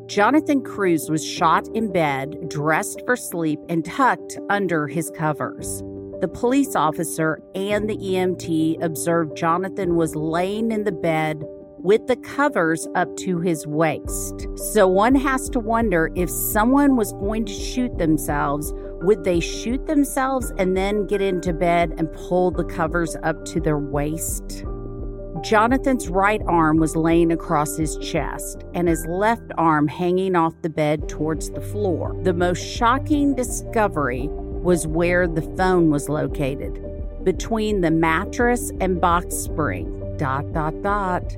Jonathan 0.07 0.61
Crews 0.61 1.09
was 1.09 1.25
shot 1.25 1.69
in 1.73 1.89
bed, 1.89 2.49
dressed 2.49 3.01
for 3.05 3.15
sleep, 3.15 3.59
and 3.69 3.85
tucked 3.85 4.37
under 4.49 4.87
his 4.87 5.09
covers. 5.11 5.81
The 6.21 6.27
police 6.27 6.75
officer 6.75 7.41
and 7.55 7.89
the 7.89 7.97
EMT 7.97 8.83
observed 8.83 9.35
Jonathan 9.35 9.95
was 9.95 10.15
laying 10.15 10.71
in 10.71 10.83
the 10.83 10.91
bed 10.91 11.41
with 11.79 12.05
the 12.05 12.15
covers 12.15 12.87
up 12.93 13.17
to 13.17 13.39
his 13.39 13.65
waist. 13.65 14.47
So 14.71 14.87
one 14.87 15.15
has 15.15 15.49
to 15.49 15.59
wonder 15.59 16.11
if 16.15 16.29
someone 16.29 16.95
was 16.95 17.11
going 17.13 17.45
to 17.45 17.53
shoot 17.53 17.97
themselves, 17.97 18.71
would 19.01 19.23
they 19.23 19.39
shoot 19.39 19.87
themselves 19.87 20.53
and 20.59 20.77
then 20.77 21.07
get 21.07 21.23
into 21.23 21.53
bed 21.53 21.95
and 21.97 22.13
pull 22.13 22.51
the 22.51 22.65
covers 22.65 23.17
up 23.23 23.43
to 23.45 23.59
their 23.59 23.79
waist? 23.79 24.63
Jonathan's 25.41 26.07
right 26.07 26.41
arm 26.47 26.77
was 26.77 26.95
laying 26.95 27.31
across 27.31 27.75
his 27.75 27.97
chest 27.97 28.63
and 28.75 28.87
his 28.87 29.03
left 29.07 29.51
arm 29.57 29.87
hanging 29.87 30.35
off 30.35 30.53
the 30.61 30.69
bed 30.69 31.09
towards 31.09 31.49
the 31.49 31.61
floor. 31.61 32.15
The 32.21 32.33
most 32.33 32.63
shocking 32.63 33.33
discovery 33.33 34.29
was 34.61 34.87
where 34.87 35.27
the 35.27 35.41
phone 35.57 35.89
was 35.89 36.09
located 36.09 36.79
between 37.23 37.81
the 37.81 37.91
mattress 37.91 38.71
and 38.79 38.99
box 38.99 39.35
spring. 39.35 40.17
Dot, 40.17 40.51
dot, 40.53 40.81
dot. 40.81 41.35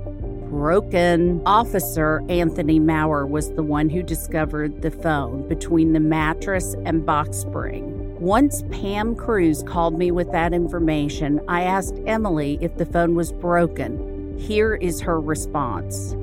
Broken. 0.49 1.41
Officer 1.45 2.21
Anthony 2.29 2.79
Maurer 2.79 3.25
was 3.25 3.51
the 3.51 3.63
one 3.63 3.89
who 3.89 4.03
discovered 4.03 4.81
the 4.81 4.91
phone 4.91 5.47
between 5.47 5.93
the 5.93 5.99
mattress 5.99 6.75
and 6.85 7.05
box 7.05 7.37
spring. 7.37 8.15
Once 8.19 8.63
Pam 8.71 9.15
Crews 9.15 9.63
called 9.63 9.97
me 9.97 10.11
with 10.11 10.31
that 10.31 10.53
information, 10.53 11.41
I 11.47 11.63
asked 11.63 11.99
Emily 12.05 12.57
if 12.61 12.77
the 12.77 12.85
phone 12.85 13.15
was 13.15 13.31
broken. 13.31 14.37
Here 14.39 14.75
is 14.75 15.01
her 15.01 15.19
response 15.19 16.15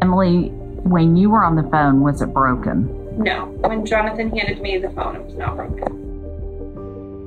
Emily, 0.00 0.50
when 0.84 1.16
you 1.16 1.30
were 1.30 1.44
on 1.44 1.56
the 1.56 1.68
phone, 1.70 2.00
was 2.00 2.22
it 2.22 2.32
broken? 2.32 2.86
No. 3.22 3.46
When 3.60 3.84
Jonathan 3.84 4.30
handed 4.30 4.62
me 4.62 4.78
the 4.78 4.90
phone, 4.90 5.16
it 5.16 5.24
was 5.24 5.34
not 5.34 5.56
broken. 5.56 6.07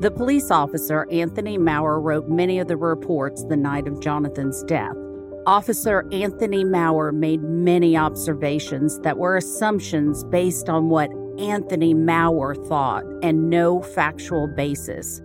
The 0.01 0.09
police 0.09 0.49
officer, 0.49 1.05
Anthony 1.11 1.59
Maurer, 1.59 2.01
wrote 2.01 2.27
many 2.27 2.57
of 2.57 2.67
the 2.67 2.75
reports 2.75 3.43
the 3.43 3.55
night 3.55 3.87
of 3.87 4.01
Jonathan's 4.01 4.63
death. 4.63 4.95
Officer 5.45 6.07
Anthony 6.11 6.63
Maurer 6.63 7.11
made 7.11 7.43
many 7.43 7.95
observations 7.95 8.99
that 9.01 9.19
were 9.19 9.37
assumptions 9.37 10.23
based 10.23 10.69
on 10.69 10.89
what 10.89 11.11
Anthony 11.37 11.93
Maurer 11.93 12.55
thought 12.55 13.03
and 13.21 13.51
no 13.51 13.83
factual 13.83 14.47
basis. 14.47 15.21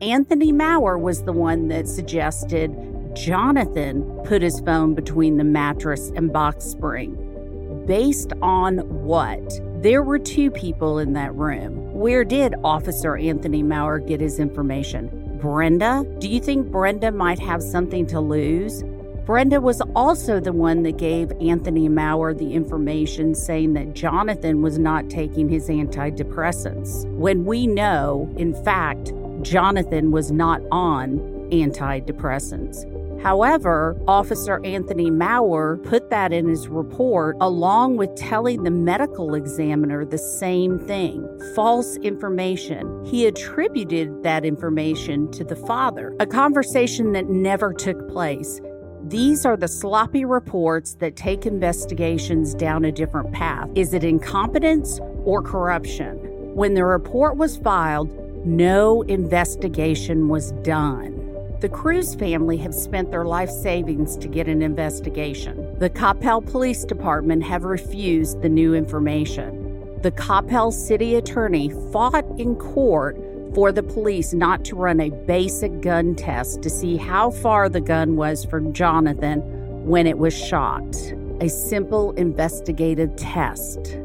Anthony 0.00 0.52
Maurer 0.52 0.98
was 0.98 1.24
the 1.24 1.34
one 1.34 1.68
that 1.68 1.86
suggested 1.86 2.74
Jonathan 3.14 4.04
put 4.24 4.40
his 4.40 4.58
phone 4.60 4.94
between 4.94 5.36
the 5.36 5.44
mattress 5.44 6.10
and 6.16 6.32
box 6.32 6.64
spring. 6.64 7.84
Based 7.86 8.32
on 8.40 8.78
what? 9.04 9.60
There 9.82 10.02
were 10.02 10.18
two 10.18 10.50
people 10.50 10.98
in 10.98 11.12
that 11.12 11.34
room. 11.34 11.87
Where 11.98 12.22
did 12.22 12.54
Officer 12.62 13.16
Anthony 13.16 13.60
Maurer 13.60 13.98
get 13.98 14.20
his 14.20 14.38
information? 14.38 15.36
Brenda? 15.42 16.06
Do 16.20 16.28
you 16.28 16.38
think 16.38 16.70
Brenda 16.70 17.10
might 17.10 17.40
have 17.40 17.60
something 17.60 18.06
to 18.06 18.20
lose? 18.20 18.84
Brenda 19.26 19.60
was 19.60 19.80
also 19.96 20.38
the 20.38 20.52
one 20.52 20.84
that 20.84 20.96
gave 20.96 21.32
Anthony 21.40 21.88
Maurer 21.88 22.34
the 22.34 22.54
information 22.54 23.34
saying 23.34 23.72
that 23.72 23.94
Jonathan 23.94 24.62
was 24.62 24.78
not 24.78 25.10
taking 25.10 25.48
his 25.48 25.68
antidepressants. 25.68 27.04
When 27.16 27.44
we 27.44 27.66
know, 27.66 28.32
in 28.36 28.54
fact, 28.62 29.12
Jonathan 29.42 30.12
was 30.12 30.30
not 30.30 30.62
on 30.70 31.18
antidepressants. 31.50 32.84
However, 33.22 34.00
Officer 34.06 34.64
Anthony 34.64 35.10
Maurer 35.10 35.78
put 35.78 36.08
that 36.10 36.32
in 36.32 36.48
his 36.48 36.68
report 36.68 37.36
along 37.40 37.96
with 37.96 38.14
telling 38.14 38.62
the 38.62 38.70
medical 38.70 39.34
examiner 39.34 40.04
the 40.04 40.18
same 40.18 40.78
thing 40.78 41.26
false 41.54 41.96
information. 41.96 43.04
He 43.04 43.26
attributed 43.26 44.22
that 44.22 44.44
information 44.44 45.30
to 45.32 45.44
the 45.44 45.56
father, 45.56 46.14
a 46.20 46.26
conversation 46.26 47.12
that 47.12 47.28
never 47.28 47.72
took 47.72 48.08
place. 48.08 48.60
These 49.04 49.46
are 49.46 49.56
the 49.56 49.68
sloppy 49.68 50.24
reports 50.24 50.94
that 50.96 51.16
take 51.16 51.46
investigations 51.46 52.54
down 52.54 52.84
a 52.84 52.92
different 52.92 53.32
path. 53.32 53.68
Is 53.74 53.94
it 53.94 54.04
incompetence 54.04 55.00
or 55.24 55.42
corruption? 55.42 56.16
When 56.54 56.74
the 56.74 56.84
report 56.84 57.36
was 57.36 57.56
filed, 57.58 58.10
no 58.46 59.02
investigation 59.02 60.28
was 60.28 60.52
done. 60.62 61.17
The 61.60 61.68
Crews 61.68 62.14
family 62.14 62.56
have 62.58 62.72
spent 62.72 63.10
their 63.10 63.24
life 63.24 63.50
savings 63.50 64.16
to 64.18 64.28
get 64.28 64.46
an 64.46 64.62
investigation. 64.62 65.76
The 65.80 65.90
Coppell 65.90 66.46
Police 66.46 66.84
Department 66.84 67.42
have 67.42 67.64
refused 67.64 68.42
the 68.42 68.48
new 68.48 68.74
information. 68.74 69.98
The 70.02 70.12
Coppell 70.12 70.72
City 70.72 71.16
Attorney 71.16 71.70
fought 71.90 72.24
in 72.38 72.54
court 72.54 73.16
for 73.56 73.72
the 73.72 73.82
police 73.82 74.32
not 74.32 74.64
to 74.66 74.76
run 74.76 75.00
a 75.00 75.10
basic 75.10 75.80
gun 75.80 76.14
test 76.14 76.62
to 76.62 76.70
see 76.70 76.96
how 76.96 77.32
far 77.32 77.68
the 77.68 77.80
gun 77.80 78.14
was 78.14 78.44
from 78.44 78.72
Jonathan 78.72 79.40
when 79.84 80.06
it 80.06 80.18
was 80.18 80.32
shot. 80.32 80.94
A 81.40 81.48
simple 81.48 82.12
investigative 82.12 83.16
test. 83.16 83.98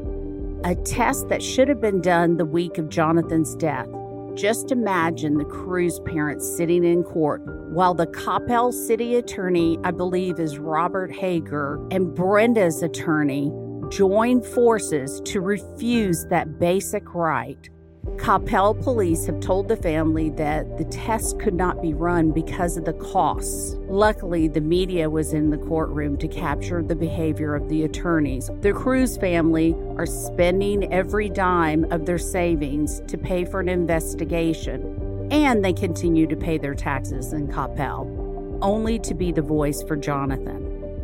A 0.63 0.73
test 0.85 1.29
that 1.29 1.43
should 1.43 1.67
have 1.67 1.81
been 1.81 2.01
done 2.01 2.37
the 2.37 2.45
week 2.45 2.79
of 2.79 2.89
Jonathan's 2.89 3.53
death. 3.57 3.87
Just 4.35 4.71
imagine 4.71 5.37
the 5.37 5.45
Crews 5.45 5.99
parents 6.05 6.57
sitting 6.57 6.83
in 6.83 7.03
court 7.03 7.41
while 7.69 7.93
the 7.93 8.07
Coppell 8.07 8.73
city 8.73 9.15
attorney, 9.15 9.77
I 9.83 9.91
believe 9.91 10.39
is 10.39 10.57
Robert 10.57 11.11
Hager, 11.13 11.75
and 11.91 12.15
Brenda's 12.15 12.81
attorney 12.81 13.51
join 13.89 14.41
forces 14.41 15.21
to 15.25 15.39
refuse 15.39 16.25
that 16.31 16.57
basic 16.59 17.13
right. 17.13 17.69
Coppell 18.17 18.81
police 18.83 19.25
have 19.25 19.39
told 19.39 19.67
the 19.67 19.77
family 19.77 20.29
that 20.31 20.77
the 20.77 20.83
test 20.85 21.39
could 21.39 21.53
not 21.53 21.81
be 21.81 21.93
run 21.93 22.31
because 22.31 22.75
of 22.75 22.83
the 22.83 22.93
costs. 22.93 23.75
Luckily, 23.87 24.47
the 24.47 24.61
media 24.61 25.09
was 25.09 25.33
in 25.33 25.49
the 25.49 25.57
courtroom 25.57 26.17
to 26.17 26.27
capture 26.27 26.83
the 26.83 26.95
behavior 26.95 27.55
of 27.55 27.69
the 27.69 27.83
attorneys. 27.83 28.49
The 28.61 28.73
Crews 28.73 29.17
family 29.17 29.75
are 29.97 30.05
spending 30.05 30.91
every 30.91 31.29
dime 31.29 31.85
of 31.91 32.05
their 32.05 32.17
savings 32.17 33.01
to 33.07 33.17
pay 33.17 33.45
for 33.45 33.61
an 33.61 33.69
investigation, 33.69 35.27
and 35.31 35.63
they 35.63 35.73
continue 35.73 36.27
to 36.27 36.35
pay 36.35 36.57
their 36.57 36.75
taxes 36.75 37.31
in 37.31 37.47
Coppell, 37.47 38.59
only 38.61 38.99
to 38.99 39.13
be 39.13 39.31
the 39.31 39.41
voice 39.41 39.81
for 39.81 39.95
Jonathan. 39.95 40.62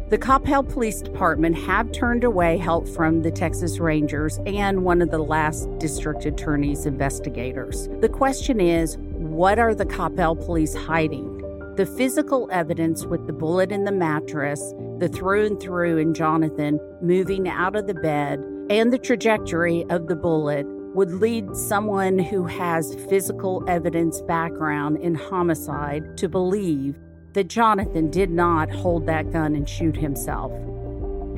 The 0.10 0.18
Coppell 0.18 0.68
Police 0.68 1.04
Department 1.04 1.56
have 1.56 1.92
turned 1.92 2.24
away 2.24 2.58
help 2.58 2.88
from 2.88 3.22
the 3.22 3.30
Texas 3.30 3.78
Rangers 3.78 4.40
and 4.48 4.84
one 4.84 5.04
of 5.04 5.12
the 5.12 5.20
last 5.20 5.70
district 5.78 6.26
attorney's 6.26 6.88
investigators. 6.88 7.88
The 8.00 8.10
question 8.10 8.60
is 8.60 8.98
what 8.98 9.60
are 9.60 9.76
the 9.76 9.86
Coppell 9.86 10.44
police 10.44 10.74
hiding? 10.74 11.38
The 11.76 11.86
physical 11.86 12.50
evidence 12.52 13.06
with 13.06 13.28
the 13.28 13.34
bullet 13.34 13.72
in 13.72 13.84
the 13.84 13.92
mattress, 13.92 14.74
the 14.98 15.10
through 15.10 15.46
and 15.46 15.60
through 15.60 16.00
in 16.00 16.16
Jonathan 16.16 16.80
moving 17.04 17.48
out 17.48 17.76
of 17.76 17.86
the 17.86 17.94
bed, 17.94 18.40
and 18.72 18.92
the 18.92 18.98
trajectory 18.98 19.86
of 19.92 20.08
the 20.08 20.16
bullet 20.16 20.66
would 20.96 21.12
lead 21.12 21.56
someone 21.56 22.18
who 22.18 22.46
has 22.46 22.96
physical 23.10 23.64
evidence 23.68 24.24
background 24.24 24.98
in 24.98 25.14
homicide 25.14 26.18
to 26.18 26.28
believe 26.28 26.98
that 27.34 27.48
Jonathan 27.48 28.10
did 28.10 28.30
not 28.30 28.70
hold 28.70 29.06
that 29.06 29.32
gun 29.32 29.56
and 29.56 29.68
shoot 29.68 29.96
himself. 29.96 30.52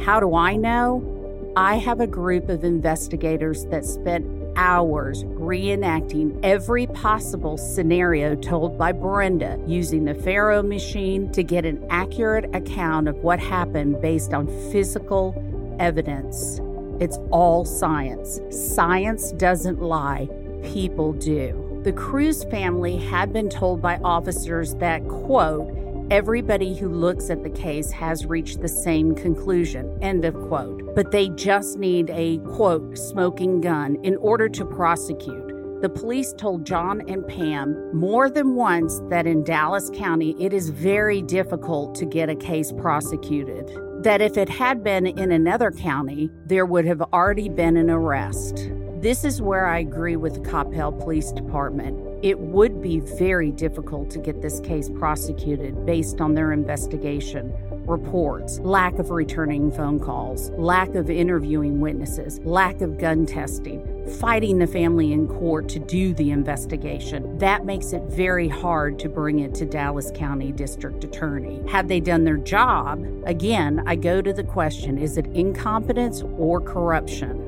How 0.02 0.20
do 0.20 0.36
I 0.36 0.56
know? 0.56 1.54
I 1.56 1.76
have 1.76 2.00
a 2.00 2.08
group 2.08 2.50
of 2.50 2.64
investigators 2.64 3.66
that 3.66 3.86
spent 3.86 4.26
hours 4.56 5.24
reenacting 5.24 6.40
every 6.44 6.88
possible 6.88 7.58
scenario 7.58 8.36
told 8.36 8.78
by 8.78 8.92
Brenda 8.92 9.60
using 9.68 10.06
the 10.06 10.16
Faro 10.16 10.64
machine 10.64 11.32
to 11.32 11.44
get 11.44 11.66
an 11.66 11.86
accurate 11.90 12.54
account 12.56 13.08
of 13.08 13.18
what 13.18 13.40
happened 13.40 14.02
based 14.02 14.34
on 14.34 14.48
physical 14.72 15.36
evidence. 15.80 16.60
It's 17.00 17.18
all 17.32 17.66
science. 17.66 18.40
Science 18.50 19.32
doesn't 19.34 19.82
lie, 19.82 20.30
people 20.64 21.14
do. 21.14 21.82
The 21.84 21.94
Crews 21.94 22.44
family 22.46 22.98
had 22.98 23.34
been 23.34 23.50
told 23.50 23.82
by 23.82 23.98
officers 24.04 24.76
that, 24.76 25.04
quote, 25.08 25.81
everybody 26.12 26.76
who 26.76 26.90
looks 26.90 27.30
at 27.30 27.42
the 27.42 27.50
case 27.50 27.90
has 27.90 28.26
reached 28.26 28.60
the 28.60 28.68
same 28.68 29.16
conclusion, 29.16 29.98
end 30.02 30.26
of 30.26 30.34
quote. 30.34 30.94
But 30.94 31.12
they 31.12 31.30
just 31.30 31.78
need 31.78 32.10
a, 32.10 32.40
quote, 32.40 32.98
smoking 32.98 33.62
gun 33.62 33.96
in 34.04 34.18
order 34.18 34.50
to 34.50 34.66
prosecute. 34.66 35.82
The 35.82 35.90
police 35.90 36.34
told 36.34 36.66
John 36.66 37.02
and 37.10 37.26
Pam 37.26 37.98
more 37.98 38.30
than 38.30 38.56
once 38.56 39.00
that 39.10 39.26
in 39.26 39.46
Dallas 39.46 39.90
County 39.94 40.36
it 40.38 40.52
is 40.52 40.70
very 40.70 41.22
difficult 41.22 41.96
to 41.96 42.06
get 42.06 42.30
a 42.30 42.36
case 42.36 42.74
prosecuted. 42.74 43.72
That 44.04 44.20
if 44.20 44.36
it 44.36 44.50
had 44.50 44.84
been 44.84 45.08
in 45.08 45.32
another 45.32 45.72
county, 45.72 46.30
there 46.46 46.66
would 46.66 46.84
have 46.86 47.02
already 47.02 47.48
been 47.48 47.78
an 47.78 47.90
arrest. 47.90 48.70
This 49.02 49.26
is 49.26 49.42
where 49.42 49.66
I 49.66 49.80
agree 49.80 50.16
with 50.16 50.36
the 50.36 50.48
Coppell 50.48 51.00
Police 51.00 51.32
Department. 51.32 52.24
It 52.24 52.38
would 52.40 52.84
be 52.84 53.00
very 53.00 53.50
difficult 53.50 54.12
to 54.12 54.20
get 54.20 54.44
this 54.44 54.60
case 54.60 54.90
prosecuted 54.90 55.88
based 55.88 56.22
on 56.22 56.36
their 56.36 56.52
investigation, 56.52 57.52
reports, 57.88 58.60
lack 58.60 59.00
of 59.00 59.10
returning 59.10 59.72
phone 59.72 60.00
calls, 60.00 60.52
lack 60.52 60.94
of 60.94 61.10
interviewing 61.10 61.80
witnesses, 61.80 62.40
lack 62.44 62.82
of 62.82 63.00
gun 63.00 63.26
testing, 63.26 64.06
fighting 64.20 64.60
the 64.60 64.68
family 64.68 65.14
in 65.14 65.28
court 65.28 65.68
to 65.70 65.80
do 65.80 66.14
the 66.14 66.30
investigation. 66.30 67.40
That 67.40 67.66
makes 67.66 67.94
it 67.94 68.04
very 68.04 68.48
hard 68.48 69.00
to 69.00 69.10
bring 69.10 69.40
it 69.40 69.56
to 69.56 69.66
Dallas 69.66 70.12
County 70.14 70.52
District 70.52 71.04
Attorney. 71.04 71.68
Had 71.68 71.88
they 71.88 72.02
done 72.02 72.24
their 72.24 72.38
job, 72.38 73.04
again, 73.26 73.82
I 73.88 73.96
go 73.96 74.22
to 74.22 74.32
the 74.32 74.44
question 74.44 75.00
is 75.00 75.18
it 75.18 75.26
incompetence 75.34 76.22
or 76.38 76.62
corruption? 76.62 77.41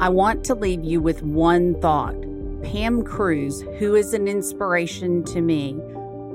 I 0.00 0.08
want 0.10 0.44
to 0.44 0.54
leave 0.54 0.84
you 0.84 1.00
with 1.00 1.24
one 1.24 1.74
thought. 1.80 2.14
Pam 2.62 3.02
Crews, 3.02 3.62
who 3.80 3.96
is 3.96 4.14
an 4.14 4.28
inspiration 4.28 5.24
to 5.24 5.40
me, 5.40 5.72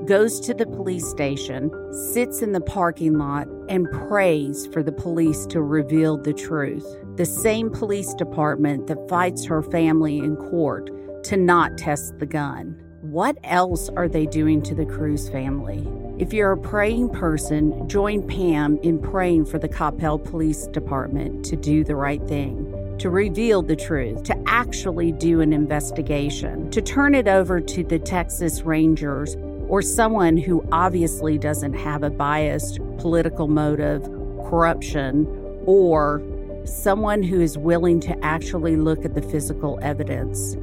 goes 0.06 0.42
to 0.42 0.54
the 0.54 0.66
police 0.66 1.10
station, 1.10 1.72
sits 2.12 2.42
in 2.42 2.52
the 2.52 2.60
parking 2.60 3.18
lot, 3.18 3.48
and 3.70 3.90
prays 3.90 4.68
for 4.68 4.84
the 4.84 4.92
police 4.92 5.46
to 5.46 5.62
reveal 5.62 6.18
the 6.18 6.34
truth. 6.34 6.86
The 7.16 7.26
same 7.26 7.70
police 7.70 8.14
department 8.16 8.88
that 8.88 9.08
fights 9.08 9.46
her 9.46 9.64
family 9.64 10.18
in 10.18 10.36
court 10.36 10.90
to 11.24 11.38
not 11.38 11.78
test 11.78 12.20
the 12.20 12.26
gun. 12.26 12.78
What 13.00 13.38
else 13.46 13.88
are 13.96 14.10
they 14.10 14.26
doing 14.26 14.62
to 14.64 14.76
the 14.76 14.86
Crews 14.86 15.30
family? 15.30 15.88
If 16.20 16.34
you're 16.34 16.52
a 16.52 16.58
praying 16.58 17.12
person, 17.12 17.88
join 17.88 18.28
Pam 18.28 18.78
in 18.80 19.00
praying 19.00 19.46
for 19.46 19.58
the 19.58 19.70
Coppell 19.70 20.22
Police 20.22 20.68
Department 20.68 21.46
to 21.46 21.56
do 21.56 21.86
the 21.86 21.96
right 21.96 22.22
thing 22.28 22.73
to 23.00 23.10
reveal 23.10 23.62
the 23.62 23.76
truth, 23.76 24.24
to 24.24 24.44
actually 24.46 25.12
do 25.12 25.42
an 25.42 25.54
investigation, 25.54 26.70
to 26.72 26.82
turn 26.82 27.16
it 27.16 27.28
over 27.28 27.60
to 27.60 27.84
the 27.84 28.00
Texas 28.00 28.62
Rangers 28.62 29.36
or 29.68 29.82
someone 29.82 30.38
who 30.38 30.64
obviously 30.72 31.38
doesn't 31.38 31.74
have 31.74 32.04
a 32.04 32.10
biased 32.10 32.80
political 32.98 33.48
motive, 33.48 34.04
corruption, 34.50 35.26
or 35.66 36.22
someone 36.66 37.24
who 37.24 37.42
is 37.42 37.58
willing 37.58 38.00
to 38.00 38.18
actually 38.24 38.76
look 38.76 39.04
at 39.06 39.16
the 39.16 39.22
physical 39.22 39.80
evidence. 39.82 40.56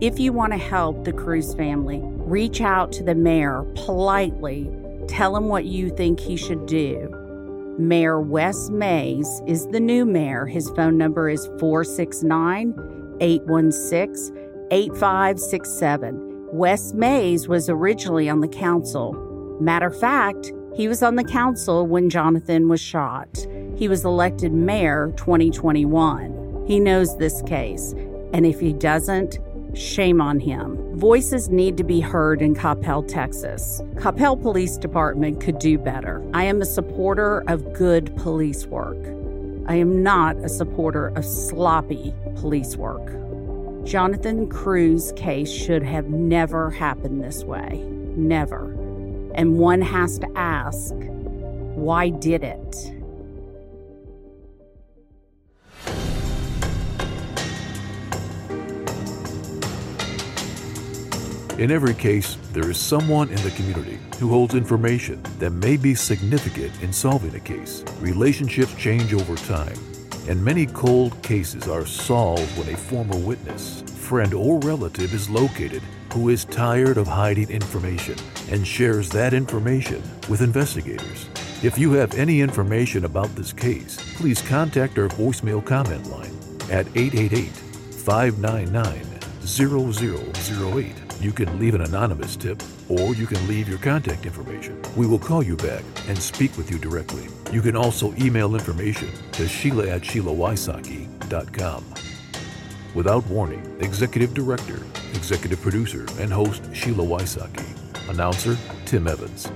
If 0.00 0.18
you 0.18 0.32
want 0.32 0.52
to 0.52 0.58
help 0.58 1.04
the 1.04 1.12
Crews 1.12 1.54
family, 1.54 2.00
reach 2.02 2.60
out 2.60 2.92
to 2.92 3.02
the 3.02 3.14
mayor 3.14 3.64
politely, 3.74 4.70
tell 5.08 5.36
him 5.36 5.48
what 5.48 5.64
you 5.64 5.90
think 5.90 6.20
he 6.20 6.36
should 6.36 6.66
do 6.66 7.23
Mayor 7.78 8.20
Wes 8.20 8.70
Mays 8.70 9.28
is 9.46 9.66
the 9.68 9.80
new 9.80 10.04
mayor. 10.04 10.46
His 10.46 10.70
phone 10.70 10.96
number 10.96 11.28
is 11.28 11.46
469 11.58 12.74
816 13.20 14.36
8567. 14.70 16.48
Wes 16.52 16.92
Mays 16.92 17.48
was 17.48 17.68
originally 17.68 18.28
on 18.28 18.40
the 18.40 18.48
council. 18.48 19.12
Matter 19.60 19.86
of 19.86 19.98
fact, 19.98 20.52
he 20.74 20.88
was 20.88 21.02
on 21.02 21.16
the 21.16 21.24
council 21.24 21.86
when 21.86 22.10
Jonathan 22.10 22.68
was 22.68 22.80
shot. 22.80 23.46
He 23.76 23.88
was 23.88 24.04
elected 24.04 24.52
mayor 24.52 25.12
2021. 25.16 26.64
He 26.66 26.80
knows 26.80 27.16
this 27.18 27.42
case, 27.42 27.92
and 28.32 28.46
if 28.46 28.60
he 28.60 28.72
doesn't, 28.72 29.38
Shame 29.74 30.20
on 30.20 30.38
him. 30.38 30.78
Voices 30.94 31.48
need 31.48 31.76
to 31.76 31.82
be 31.82 31.98
heard 31.98 32.40
in 32.40 32.54
Coppell, 32.54 33.06
Texas. 33.08 33.82
Coppell 33.96 34.40
Police 34.40 34.76
Department 34.76 35.40
could 35.40 35.58
do 35.58 35.76
better. 35.76 36.24
I 36.32 36.44
am 36.44 36.62
a 36.62 36.64
supporter 36.64 37.42
of 37.48 37.72
good 37.72 38.16
police 38.16 38.64
work. 38.66 38.96
I 39.66 39.74
am 39.74 40.04
not 40.04 40.36
a 40.36 40.48
supporter 40.48 41.08
of 41.16 41.24
sloppy 41.24 42.14
police 42.36 42.76
work. 42.76 43.04
Jonathan 43.84 44.48
Crews 44.48 45.12
case 45.16 45.50
should 45.50 45.82
have 45.82 46.06
never 46.10 46.70
happened 46.70 47.24
this 47.24 47.42
way. 47.42 47.84
Never. 48.14 48.70
And 49.34 49.58
one 49.58 49.82
has 49.82 50.20
to 50.20 50.28
ask, 50.36 50.94
why 51.74 52.10
did 52.10 52.44
it? 52.44 52.93
In 61.56 61.70
every 61.70 61.94
case, 61.94 62.36
there 62.52 62.68
is 62.68 62.76
someone 62.76 63.28
in 63.28 63.40
the 63.42 63.52
community 63.52 64.00
who 64.18 64.28
holds 64.28 64.56
information 64.56 65.22
that 65.38 65.50
may 65.50 65.76
be 65.76 65.94
significant 65.94 66.72
in 66.82 66.92
solving 66.92 67.32
a 67.36 67.40
case. 67.40 67.84
Relationships 68.00 68.74
change 68.74 69.14
over 69.14 69.36
time, 69.36 69.76
and 70.28 70.44
many 70.44 70.66
cold 70.66 71.22
cases 71.22 71.68
are 71.68 71.86
solved 71.86 72.58
when 72.58 72.74
a 72.74 72.76
former 72.76 73.16
witness, 73.16 73.82
friend, 73.82 74.34
or 74.34 74.58
relative 74.60 75.14
is 75.14 75.30
located 75.30 75.80
who 76.12 76.28
is 76.28 76.44
tired 76.44 76.98
of 76.98 77.06
hiding 77.06 77.48
information 77.50 78.16
and 78.50 78.66
shares 78.66 79.08
that 79.10 79.32
information 79.32 80.02
with 80.28 80.42
investigators. 80.42 81.28
If 81.62 81.78
you 81.78 81.92
have 81.92 82.14
any 82.14 82.40
information 82.40 83.04
about 83.04 83.32
this 83.36 83.52
case, 83.52 83.96
please 84.16 84.42
contact 84.42 84.98
our 84.98 85.08
voicemail 85.08 85.64
comment 85.64 86.06
line 86.06 86.36
at 86.68 86.88
888 86.96 87.46
599 87.92 89.04
0008 89.46 91.03
you 91.24 91.32
can 91.32 91.58
leave 91.58 91.74
an 91.74 91.80
anonymous 91.80 92.36
tip 92.36 92.62
or 92.88 93.14
you 93.14 93.26
can 93.26 93.48
leave 93.48 93.66
your 93.66 93.78
contact 93.78 94.26
information. 94.26 94.78
We 94.94 95.06
will 95.06 95.18
call 95.18 95.42
you 95.42 95.56
back 95.56 95.82
and 96.06 96.18
speak 96.18 96.54
with 96.58 96.70
you 96.70 96.78
directly. 96.78 97.24
You 97.50 97.62
can 97.62 97.76
also 97.76 98.12
email 98.14 98.54
information 98.54 99.10
to 99.32 99.48
Sheila 99.48 99.88
at 99.88 100.02
SheilaWysocki.com. 100.02 101.84
Without 102.94 103.26
warning, 103.26 103.76
Executive 103.80 104.34
Director, 104.34 104.82
Executive 105.14 105.60
Producer, 105.62 106.06
and 106.20 106.30
host 106.30 106.62
Sheila 106.74 107.04
Wysocki. 107.04 108.10
Announcer 108.10 108.58
Tim 108.84 109.08
Evans. 109.08 109.48